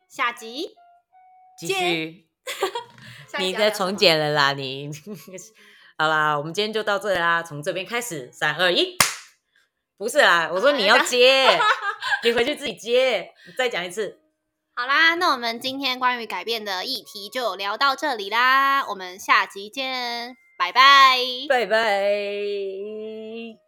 [0.09, 0.77] 下集
[1.59, 2.28] 继见续，
[3.39, 4.91] 你在重剪了啦，你
[5.99, 8.97] 好啦，我们今天就到这里啦，从这边开始，三二一，
[9.97, 11.59] 不是啦，我说你要接，
[12.25, 14.19] 你回去自己接，你再讲一次，
[14.75, 21.19] 好啦，那我们今天关于改变的议题就聊到这里啦，我们下集见，拜拜。
[21.49, 23.68] 拜拜。